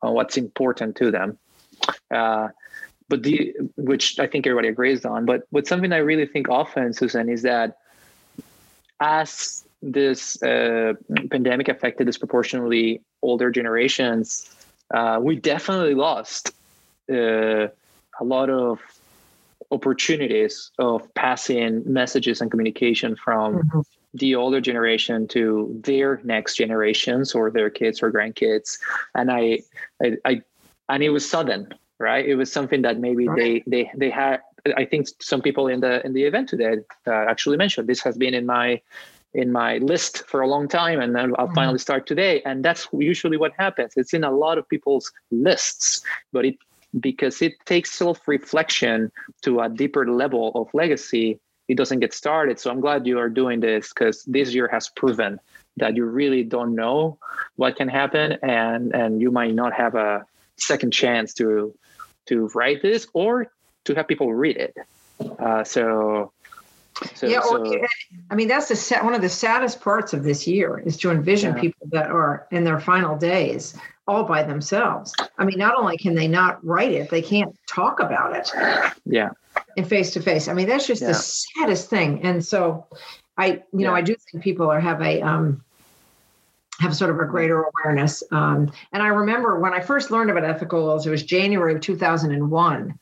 on 0.02 0.14
what's 0.14 0.38
important 0.38 0.96
to 0.98 1.12
them. 1.12 1.38
Uh, 2.12 2.50
but 3.10 3.24
the 3.24 3.54
which 3.76 4.20
I 4.20 4.28
think 4.28 4.46
everybody 4.46 4.68
agrees 4.68 5.06
on. 5.06 5.26
But 5.26 5.44
what's 5.50 5.70
something 5.70 5.94
I 5.94 5.98
really 5.98 6.26
think 6.26 6.50
often, 6.50 6.94
Susan, 6.94 7.30
is 7.30 7.42
that 7.44 7.78
as 9.00 9.64
this 9.82 10.42
uh, 10.44 10.94
pandemic 11.32 11.70
affected 11.70 12.06
disproportionately 12.06 13.02
older 13.22 13.52
generations, 13.52 14.50
uh, 14.94 15.20
we 15.22 15.36
definitely 15.36 15.94
lost 15.94 16.52
uh, 17.10 17.68
a 17.68 18.24
lot 18.24 18.50
of 18.50 18.80
opportunities 19.72 20.72
of 20.80 21.14
passing 21.14 21.84
messages 21.86 22.42
and 22.42 22.50
communication 22.50 23.16
from 23.16 23.60
mm-hmm 23.60 23.80
the 24.14 24.36
older 24.36 24.62
generation 24.62 25.28
to 25.28 25.80
their 25.84 26.20
next 26.24 26.56
generations 26.56 27.36
or 27.36 27.52
their 27.52 27.70
kids 27.70 28.02
or 28.02 28.12
grandkids 28.12 28.78
and 29.16 29.32
i 29.32 29.60
i, 30.04 30.18
I 30.26 30.42
and 30.90 31.04
it 31.04 31.10
was 31.10 31.30
sudden 31.30 31.74
right 32.00 32.26
it 32.26 32.36
was 32.36 32.52
something 32.52 32.82
that 32.84 33.00
maybe 33.00 33.28
right. 33.28 33.38
they 33.38 33.64
they 33.68 33.92
they 33.96 34.10
had 34.10 34.42
i 34.78 34.86
think 34.86 35.08
some 35.20 35.42
people 35.42 35.68
in 35.68 35.82
the 35.82 36.06
in 36.06 36.14
the 36.14 36.24
event 36.24 36.50
today 36.50 36.78
uh, 37.06 37.12
actually 37.12 37.58
mentioned 37.58 37.88
this 37.88 38.02
has 38.02 38.18
been 38.18 38.34
in 38.34 38.46
my 38.46 38.82
in 39.34 39.52
my 39.52 39.78
list 39.80 40.26
for 40.28 40.42
a 40.42 40.48
long 40.48 40.68
time 40.68 41.00
and 41.00 41.16
then 41.16 41.34
i'll 41.38 41.46
mm-hmm. 41.46 41.56
finally 41.56 41.80
start 41.80 42.08
today 42.08 42.42
and 42.44 42.64
that's 42.64 42.88
usually 42.94 43.38
what 43.38 43.52
happens 43.58 43.94
it's 43.96 44.14
in 44.14 44.24
a 44.24 44.32
lot 44.32 44.58
of 44.58 44.68
people's 44.70 45.12
lists 45.32 46.02
but 46.32 46.46
it 46.46 46.56
because 47.02 47.42
it 47.42 47.54
takes 47.66 47.92
self-reflection 47.92 49.12
to 49.42 49.60
a 49.60 49.70
deeper 49.70 50.10
level 50.10 50.52
of 50.56 50.68
legacy 50.74 51.40
it 51.68 51.78
doesn't 51.78 52.00
get 52.00 52.14
started. 52.14 52.60
So 52.60 52.72
I'm 52.72 52.80
glad 52.80 53.06
you 53.06 53.20
are 53.20 53.30
doing 53.30 53.60
this 53.60 53.90
because 53.90 54.24
this 54.24 54.54
year 54.54 54.68
has 54.68 54.90
proven 54.90 55.40
that 55.78 55.96
you 55.96 56.06
really 56.06 56.44
don't 56.44 56.76
know 56.76 57.18
what 57.56 57.76
can 57.76 57.88
happen 57.88 58.38
and 58.42 58.94
and 58.94 59.22
you 59.22 59.32
might 59.32 59.54
not 59.54 59.74
have 59.74 59.96
a 59.96 60.26
second 60.58 60.92
chance 60.92 61.34
to 61.36 61.74
to 62.28 62.50
write 62.56 62.82
this 62.82 63.08
or 63.14 63.52
to 63.86 63.94
have 63.96 64.08
people 64.08 64.34
read 64.34 64.58
it. 64.58 64.76
Uh, 65.40 65.64
so 65.64 66.32
so, 67.14 67.28
yeah, 67.28 67.42
so, 67.42 67.64
I 68.32 68.36
mean 68.36 68.48
that's 68.48 68.70
the 68.70 68.98
one 69.04 69.14
of 69.14 69.22
the 69.22 69.30
saddest 69.30 69.82
parts 69.82 70.14
of 70.14 70.24
this 70.24 70.48
year 70.48 70.80
is 70.80 70.98
to 70.98 71.12
envision 71.12 71.54
yeah. 71.56 71.62
people 71.62 71.88
that 71.92 72.10
are 72.10 72.48
in 72.50 72.64
their 72.64 72.80
final 72.80 73.16
days 73.16 73.78
all 74.08 74.24
by 74.24 74.42
themselves. 74.42 75.14
I 75.38 75.46
mean, 75.46 75.60
not 75.60 75.76
only 75.76 75.98
can 75.98 76.16
they 76.16 76.28
not 76.28 76.64
write 76.66 76.92
it, 76.92 77.10
they 77.10 77.22
can't 77.22 77.56
talk 77.68 78.00
about 78.00 78.36
it. 78.36 78.50
Yeah. 79.06 79.30
In 79.78 79.86
face 79.86 80.12
to 80.14 80.22
face. 80.22 80.48
I 80.48 80.54
mean, 80.54 80.68
that's 80.68 80.88
just 80.88 81.02
yeah. 81.04 81.10
the 81.10 81.14
saddest 81.14 81.90
thing. 81.90 82.24
And 82.24 82.44
so 82.44 82.88
I, 83.38 83.48
you 83.48 83.64
yeah. 83.74 83.88
know, 83.88 83.96
I 83.96 84.02
do 84.02 84.16
think 84.16 84.44
people 84.44 84.70
are 84.70 84.80
have 84.80 85.02
a 85.02 85.22
um 85.22 85.64
have 86.80 86.96
sort 86.96 87.12
of 87.12 87.20
a 87.20 87.26
greater 87.26 87.64
awareness. 87.64 88.24
Um, 88.32 88.72
and 88.92 89.02
I 89.02 89.08
remember 89.08 89.60
when 89.60 89.74
I 89.74 89.80
first 89.80 90.12
learned 90.12 90.30
about 90.30 90.44
ethical 90.44 90.84
wills, 90.84 91.08
it 91.08 91.10
was 91.10 91.24
January 91.24 91.74
of 91.74 91.82
2001. 91.82 93.00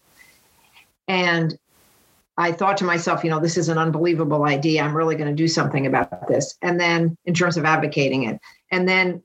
And 1.08 1.58
I 2.38 2.52
thought 2.52 2.78
to 2.78 2.84
myself, 2.84 3.24
you 3.24 3.30
know, 3.30 3.40
this 3.40 3.58
is 3.58 3.70
an 3.70 3.78
unbelievable 3.78 4.44
idea. 4.44 4.84
I'm 4.84 4.96
really 4.96 5.16
going 5.16 5.30
to 5.30 5.36
do 5.36 5.48
something 5.48 5.88
about 5.88 6.28
this. 6.28 6.58
And 6.62 6.80
then, 6.80 7.18
in 7.26 7.34
terms 7.34 7.56
of 7.58 7.64
advocating 7.64 8.24
it, 8.24 8.40
and 8.72 8.88
then 8.88 9.22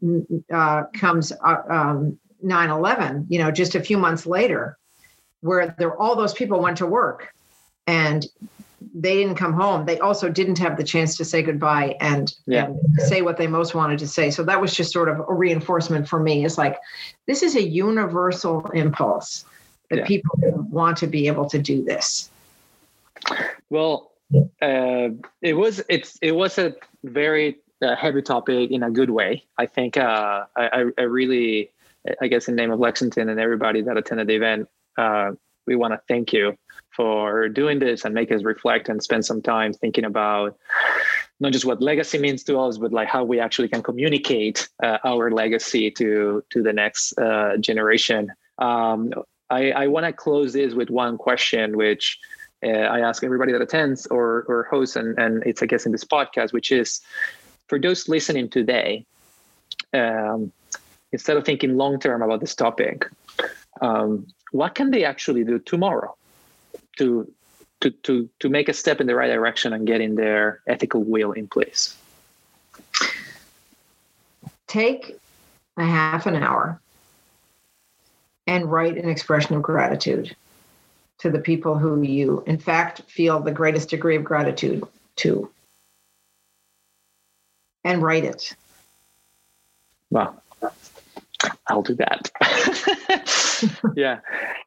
uh, 0.53 0.85
comes 0.95 1.33
uh, 1.45 1.63
um, 1.69 2.19
9/11. 2.45 3.27
You 3.29 3.41
know, 3.41 3.51
just 3.51 3.75
a 3.75 3.81
few 3.81 3.99
months 3.99 4.27
later, 4.27 4.79
where 5.41 5.75
there 5.79 5.97
all 5.97 6.15
those 6.15 6.35
people 6.35 6.61
went 6.61 6.77
to 6.79 6.87
work, 6.87 7.35
and 7.91 8.25
they 8.95 9.17
didn't 9.17 9.35
come 9.35 9.53
home. 9.53 9.85
They 9.85 9.99
also 9.99 10.29
didn't 10.29 10.59
have 10.59 10.77
the 10.77 10.85
chance 10.85 11.17
to 11.17 11.25
say 11.25 11.43
goodbye 11.43 11.97
and, 12.01 12.33
yeah. 12.47 12.67
and 12.67 12.79
say 12.99 13.21
what 13.21 13.37
they 13.37 13.49
most 13.49 13.75
wanted 13.75 13.99
to 13.99 14.07
say. 14.07 14.31
So 14.31 14.45
that 14.45 14.61
was 14.61 14.73
just 14.75 14.93
sort 14.93 15.09
of 15.09 15.19
a 15.19 15.35
reinforcement 15.35 16.09
for 16.09 16.21
me. 16.21 16.45
It's 16.45 16.57
like 16.57 16.79
this 17.27 17.43
is 17.43 17.57
a 17.57 17.63
universal 17.63 18.65
impulse 18.71 19.45
that 19.91 19.99
yeah. 19.99 20.07
people 20.07 20.39
want 20.71 20.97
to 20.99 21.09
be 21.09 21.27
able 21.27 21.49
to 21.51 21.59
do 21.59 21.85
this. 21.85 22.31
Well, 23.69 24.13
uh, 24.63 25.09
it 25.43 25.55
was 25.55 25.83
it's 25.89 26.17
it 26.23 26.33
was 26.33 26.57
a 26.59 26.75
very 27.03 27.59
uh, 27.83 27.97
heavy 27.97 28.23
topic 28.23 28.71
in 28.71 28.83
a 28.85 28.91
good 28.91 29.11
way. 29.11 29.45
I 29.59 29.67
think 29.67 29.97
uh, 29.97 30.45
I, 30.57 30.85
I 30.97 31.03
really, 31.03 31.71
I 32.23 32.29
guess, 32.29 32.49
in 32.49 32.55
the 32.55 32.63
name 32.63 32.71
of 32.71 32.79
Lexington 32.79 33.29
and 33.29 33.41
everybody 33.41 33.83
that 33.83 33.97
attended 33.97 34.29
the 34.29 34.37
event, 34.37 34.69
uh, 34.97 35.33
we 35.71 35.77
want 35.77 35.95
to 35.95 36.01
thank 36.09 36.35
you 36.35 36.59
for 36.91 37.49
doing 37.49 37.79
this 37.79 38.05
and 38.05 38.13
make 38.15 38.31
us 38.31 38.43
reflect 38.43 38.89
and 38.91 39.03
spend 39.03 39.25
some 39.25 39.41
time 39.41 39.73
thinking 39.73 40.05
about 40.05 40.59
not 41.39 41.53
just 41.53 41.65
what 41.65 41.81
legacy 41.81 42.19
means 42.19 42.43
to 42.45 42.59
us, 42.59 42.77
but 42.77 42.93
like 42.93 43.09
how 43.09 43.25
we 43.25 43.41
actually 43.41 43.69
can 43.69 43.83
communicate 43.83 44.69
uh, 44.83 44.99
our 45.05 45.31
legacy 45.31 45.91
to 45.93 46.45
to 46.51 46.63
the 46.63 46.73
next 46.73 47.19
uh, 47.19 47.57
generation. 47.59 48.31
Um, 48.59 49.15
I, 49.49 49.71
I 49.73 49.87
want 49.87 50.05
to 50.07 50.13
close 50.13 50.53
this 50.53 50.75
with 50.75 50.91
one 50.91 51.17
question, 51.17 51.77
which 51.77 52.19
uh, 52.65 52.69
I 52.97 53.01
ask 53.01 53.25
everybody 53.25 53.53
that 53.53 53.63
attends 53.63 54.07
or 54.09 54.45
or 54.49 54.69
hosts, 54.71 54.97
and 54.97 55.19
and 55.19 55.43
it's 55.47 55.63
I 55.63 55.67
guess 55.67 55.87
in 55.87 55.93
this 55.93 56.05
podcast, 56.05 56.53
which 56.53 56.71
is 56.71 57.01
for 57.69 57.79
those 57.79 58.09
listening 58.09 58.51
today, 58.51 59.07
um, 59.95 60.53
instead 61.13 61.37
of 61.37 61.45
thinking 61.45 61.77
long 61.77 61.99
term 61.99 62.21
about 62.21 62.41
this 62.41 62.55
topic, 62.55 63.09
um, 63.81 64.27
what 64.53 64.75
can 64.75 64.91
they 64.91 65.05
actually 65.05 65.45
do 65.45 65.59
tomorrow 65.59 66.17
to 66.99 67.33
to 67.81 67.91
to 67.91 68.29
to 68.41 68.49
make 68.49 68.69
a 68.69 68.73
step 68.73 69.01
in 69.01 69.07
the 69.07 69.15
right 69.15 69.29
direction 69.29 69.73
and 69.73 69.87
getting 69.87 70.15
their 70.15 70.61
ethical 70.67 71.03
will 71.03 71.33
in 71.33 71.49
place? 71.49 71.97
Take 74.67 75.17
a 75.77 75.85
half 75.85 76.27
an 76.27 76.37
hour 76.37 76.81
and 78.47 78.71
write 78.71 78.97
an 78.97 79.09
expression 79.09 79.57
of 79.57 79.63
gratitude 79.63 80.35
to 81.19 81.31
the 81.31 81.39
people 81.39 81.79
who 81.79 82.03
you, 82.03 82.43
in 82.47 82.59
fact, 82.59 83.03
feel 83.03 83.41
the 83.41 83.53
greatest 83.53 83.91
degree 83.91 84.17
of 84.17 84.25
gratitude 84.25 84.83
to, 85.17 85.51
and 87.85 88.03
write 88.03 88.25
it. 88.25 88.55
Well, 90.09 90.43
I'll 91.71 91.83
do 91.83 91.95
that. 91.95 92.31
yeah. 93.97 94.21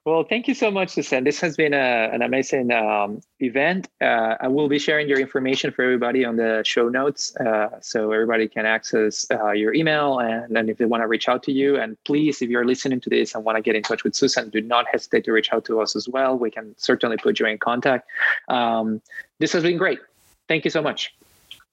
Well, 0.06 0.24
thank 0.24 0.48
you 0.48 0.54
so 0.54 0.72
much, 0.72 0.90
Susan. 0.90 1.24
This 1.24 1.40
has 1.42 1.58
been 1.58 1.74
a, 1.74 2.10
an 2.14 2.22
amazing 2.22 2.72
um, 2.72 3.22
event. 3.40 3.90
Uh, 4.02 4.36
I 4.40 4.48
will 4.48 4.70
be 4.70 4.80
sharing 4.80 5.08
your 5.10 5.20
information 5.20 5.72
for 5.72 5.84
everybody 5.84 6.24
on 6.24 6.38
the 6.38 6.62
show 6.66 6.88
notes 6.90 7.36
uh, 7.38 7.80
so 7.82 8.12
everybody 8.12 8.48
can 8.48 8.66
access 8.66 9.26
uh, 9.32 9.52
your 9.52 9.74
email 9.74 10.20
and, 10.20 10.58
and 10.58 10.70
if 10.70 10.78
they 10.78 10.86
want 10.86 11.04
to 11.04 11.08
reach 11.08 11.28
out 11.28 11.44
to 11.44 11.52
you. 11.52 11.76
And 11.76 12.02
please, 12.06 12.42
if 12.42 12.50
you're 12.50 12.66
listening 12.66 13.02
to 13.02 13.10
this 13.10 13.36
and 13.36 13.44
want 13.44 13.58
to 13.58 13.62
get 13.62 13.76
in 13.76 13.84
touch 13.84 14.04
with 14.04 14.16
Susan, 14.16 14.50
do 14.50 14.62
not 14.62 14.86
hesitate 14.92 15.26
to 15.26 15.32
reach 15.34 15.52
out 15.52 15.66
to 15.66 15.82
us 15.82 15.96
as 15.96 16.08
well. 16.08 16.38
We 16.38 16.52
can 16.52 16.74
certainly 16.78 17.18
put 17.18 17.40
you 17.40 17.46
in 17.48 17.58
contact. 17.58 18.10
Um, 18.48 19.02
this 19.40 19.52
has 19.54 19.64
been 19.64 19.78
great. 19.78 20.00
Thank 20.48 20.64
you 20.66 20.72
so 20.72 20.82
much. 20.82 21.14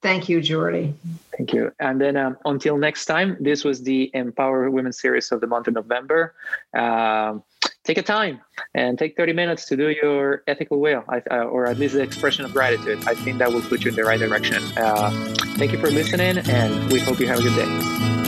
Thank 0.01 0.29
you, 0.29 0.41
Jordy. 0.41 0.95
Thank 1.37 1.53
you. 1.53 1.71
And 1.79 2.01
then 2.01 2.17
um, 2.17 2.37
until 2.45 2.77
next 2.77 3.05
time, 3.05 3.37
this 3.39 3.63
was 3.63 3.83
the 3.83 4.09
Empower 4.13 4.69
Women 4.69 4.93
series 4.93 5.31
of 5.31 5.41
the 5.41 5.47
month 5.47 5.67
of 5.67 5.75
November. 5.75 6.33
Um, 6.73 7.43
take 7.83 7.99
a 7.99 8.01
time 8.03 8.41
and 8.73 8.97
take 8.97 9.15
30 9.15 9.33
minutes 9.33 9.65
to 9.65 9.77
do 9.77 9.89
your 9.89 10.43
ethical 10.47 10.79
will, 10.79 11.03
uh, 11.07 11.35
or 11.35 11.67
at 11.67 11.77
least 11.77 11.93
the 11.93 12.01
expression 12.01 12.45
of 12.45 12.51
gratitude. 12.51 13.03
I 13.07 13.13
think 13.13 13.37
that 13.39 13.51
will 13.51 13.61
put 13.61 13.83
you 13.83 13.89
in 13.89 13.95
the 13.95 14.03
right 14.03 14.19
direction. 14.19 14.63
Uh, 14.75 15.11
thank 15.57 15.71
you 15.71 15.77
for 15.77 15.91
listening, 15.91 16.39
and 16.49 16.91
we 16.91 16.99
hope 16.99 17.19
you 17.19 17.27
have 17.27 17.39
a 17.39 17.43
good 17.43 17.55
day. 17.55 18.20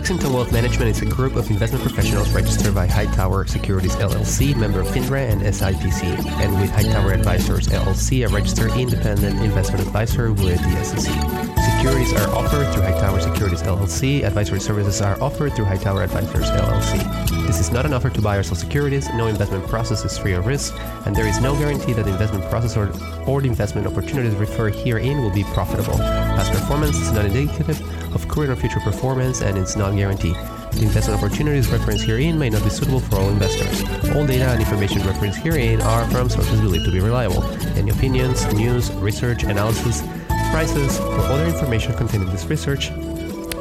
Lexington 0.00 0.32
Wealth 0.32 0.50
Management 0.50 0.90
is 0.90 1.02
a 1.02 1.04
group 1.04 1.36
of 1.36 1.50
investment 1.50 1.84
professionals 1.84 2.30
registered 2.32 2.74
by 2.74 2.86
Hightower 2.86 3.44
Securities 3.46 3.94
LLC, 3.96 4.56
member 4.56 4.80
of 4.80 4.86
FINRA 4.86 5.30
and 5.30 5.42
SIPC, 5.42 6.24
and 6.40 6.58
with 6.58 6.70
Hightower 6.70 7.12
Advisors 7.12 7.68
LLC, 7.68 8.26
a 8.26 8.28
registered 8.30 8.72
independent 8.72 9.42
investment 9.42 9.86
advisor 9.86 10.32
with 10.32 10.56
the 10.56 10.84
SEC. 10.84 11.59
Securities 11.80 12.12
are 12.12 12.28
offered 12.34 12.70
through 12.74 12.82
Hightower 12.82 13.18
Securities 13.20 13.62
LLC. 13.62 14.22
Advisory 14.22 14.60
services 14.60 15.00
are 15.00 15.18
offered 15.22 15.54
through 15.54 15.64
Hightower 15.64 16.02
Advisors 16.02 16.50
LLC. 16.50 17.46
This 17.46 17.58
is 17.58 17.70
not 17.70 17.86
an 17.86 17.94
offer 17.94 18.10
to 18.10 18.20
buy 18.20 18.36
or 18.36 18.42
sell 18.42 18.54
securities. 18.54 19.08
No 19.14 19.28
investment 19.28 19.66
process 19.66 20.04
is 20.04 20.18
free 20.18 20.34
of 20.34 20.44
risk, 20.44 20.74
and 21.06 21.16
there 21.16 21.26
is 21.26 21.40
no 21.40 21.56
guarantee 21.56 21.94
that 21.94 22.04
the 22.04 22.10
investment 22.10 22.44
process 22.50 22.76
or, 22.76 22.92
or 23.26 23.40
the 23.40 23.48
investment 23.48 23.86
opportunities 23.86 24.34
referred 24.34 24.74
herein 24.74 25.22
will 25.22 25.32
be 25.32 25.42
profitable. 25.42 25.96
Past 25.96 26.52
performance 26.52 26.96
is 26.96 27.12
not 27.12 27.24
indicative 27.24 27.80
of 28.14 28.28
current 28.28 28.50
or 28.50 28.56
future 28.56 28.80
performance 28.80 29.40
and 29.40 29.56
it's 29.56 29.74
not 29.74 29.96
guaranteed. 29.96 30.34
The 30.72 30.82
investment 30.82 31.22
opportunities 31.22 31.70
referenced 31.70 32.04
herein 32.04 32.38
may 32.38 32.50
not 32.50 32.62
be 32.62 32.68
suitable 32.68 33.00
for 33.00 33.16
all 33.16 33.30
investors. 33.30 33.82
All 34.14 34.26
data 34.26 34.50
and 34.50 34.60
information 34.60 35.00
referenced 35.06 35.38
herein 35.38 35.80
are 35.80 36.04
from 36.10 36.28
sources 36.28 36.60
believed 36.60 36.84
to 36.84 36.92
be 36.92 37.00
reliable. 37.00 37.42
Any 37.78 37.90
opinions, 37.90 38.44
news, 38.52 38.92
research, 38.96 39.44
analysis, 39.44 40.02
prices, 40.50 40.98
or 41.00 41.20
other 41.20 41.46
information 41.46 41.94
contained 41.94 42.24
in 42.24 42.30
this 42.30 42.46
research 42.46 42.90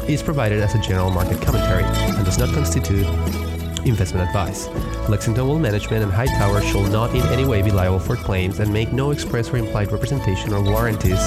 is 0.08 0.24
provided 0.24 0.60
as 0.60 0.74
a 0.76 0.80
general 0.80 1.12
market 1.12 1.42
commentary 1.42 1.84
and 1.84 2.26
does 2.26 2.38
not 2.38 2.50
constitute 2.50 3.06
investment 3.86 4.28
advice. 4.28 4.68
Lexington 5.08 5.48
Wealth 5.48 5.62
Management 5.62 6.04
and 6.04 6.12
Hightower 6.12 6.62
shall 6.62 6.84
not 6.84 7.14
in 7.16 7.22
any 7.28 7.46
way 7.46 7.62
be 7.62 7.72
liable 7.72 8.00
for 8.00 8.16
claims 8.16 8.60
and 8.60 8.72
make 8.72 8.92
no 8.92 9.12
express 9.12 9.50
or 9.50 9.58
implied 9.58 9.92
representation 9.92 10.54
or 10.54 10.62
warranties 10.62 11.20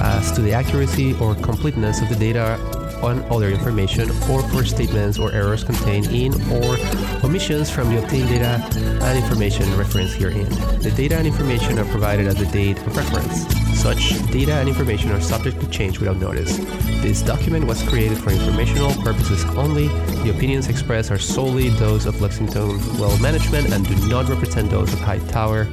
as 0.00 0.32
to 0.32 0.42
the 0.42 0.52
accuracy 0.52 1.14
or 1.20 1.34
completeness 1.36 2.02
of 2.02 2.08
the 2.08 2.16
data 2.16 2.58
on 3.02 3.22
other 3.30 3.48
information 3.48 4.10
or 4.28 4.42
for 4.50 4.64
statements 4.64 5.18
or 5.18 5.32
errors 5.32 5.62
contained 5.62 6.06
in 6.08 6.34
or 6.50 6.76
omissions 7.24 7.70
from 7.70 7.88
the 7.88 8.02
obtained 8.02 8.28
data 8.28 8.60
and 9.02 9.18
information 9.18 9.64
referenced 9.76 10.16
herein. 10.16 10.48
The 10.80 10.92
data 10.96 11.16
and 11.16 11.26
information 11.26 11.78
are 11.78 11.86
provided 11.86 12.26
at 12.26 12.36
the 12.36 12.46
date 12.46 12.78
of 12.78 12.96
reference. 12.96 13.57
Such 13.78 14.10
data 14.32 14.54
and 14.54 14.68
information 14.68 15.12
are 15.12 15.20
subject 15.20 15.60
to 15.60 15.68
change 15.68 16.00
without 16.00 16.16
notice. 16.16 16.56
This 17.00 17.22
document 17.22 17.64
was 17.64 17.80
created 17.88 18.18
for 18.18 18.30
informational 18.30 18.92
purposes 19.02 19.44
only. 19.56 19.86
The 20.24 20.30
opinions 20.30 20.68
expressed 20.68 21.12
are 21.12 21.18
solely 21.18 21.68
those 21.70 22.04
of 22.04 22.20
Lexington 22.20 22.70
Wealth 22.98 23.22
Management 23.22 23.72
and 23.72 23.86
do 23.86 23.94
not 24.08 24.28
represent 24.28 24.68
those 24.68 24.92
of 24.92 24.98
Hightower 24.98 25.68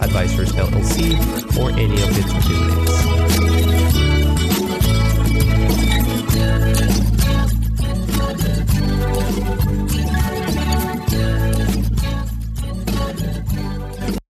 Advisors 0.00 0.52
LLC 0.52 1.58
or 1.58 1.70
any 1.72 2.00
of 2.00 2.16
its 2.16 2.32
affiliates. 2.32 3.21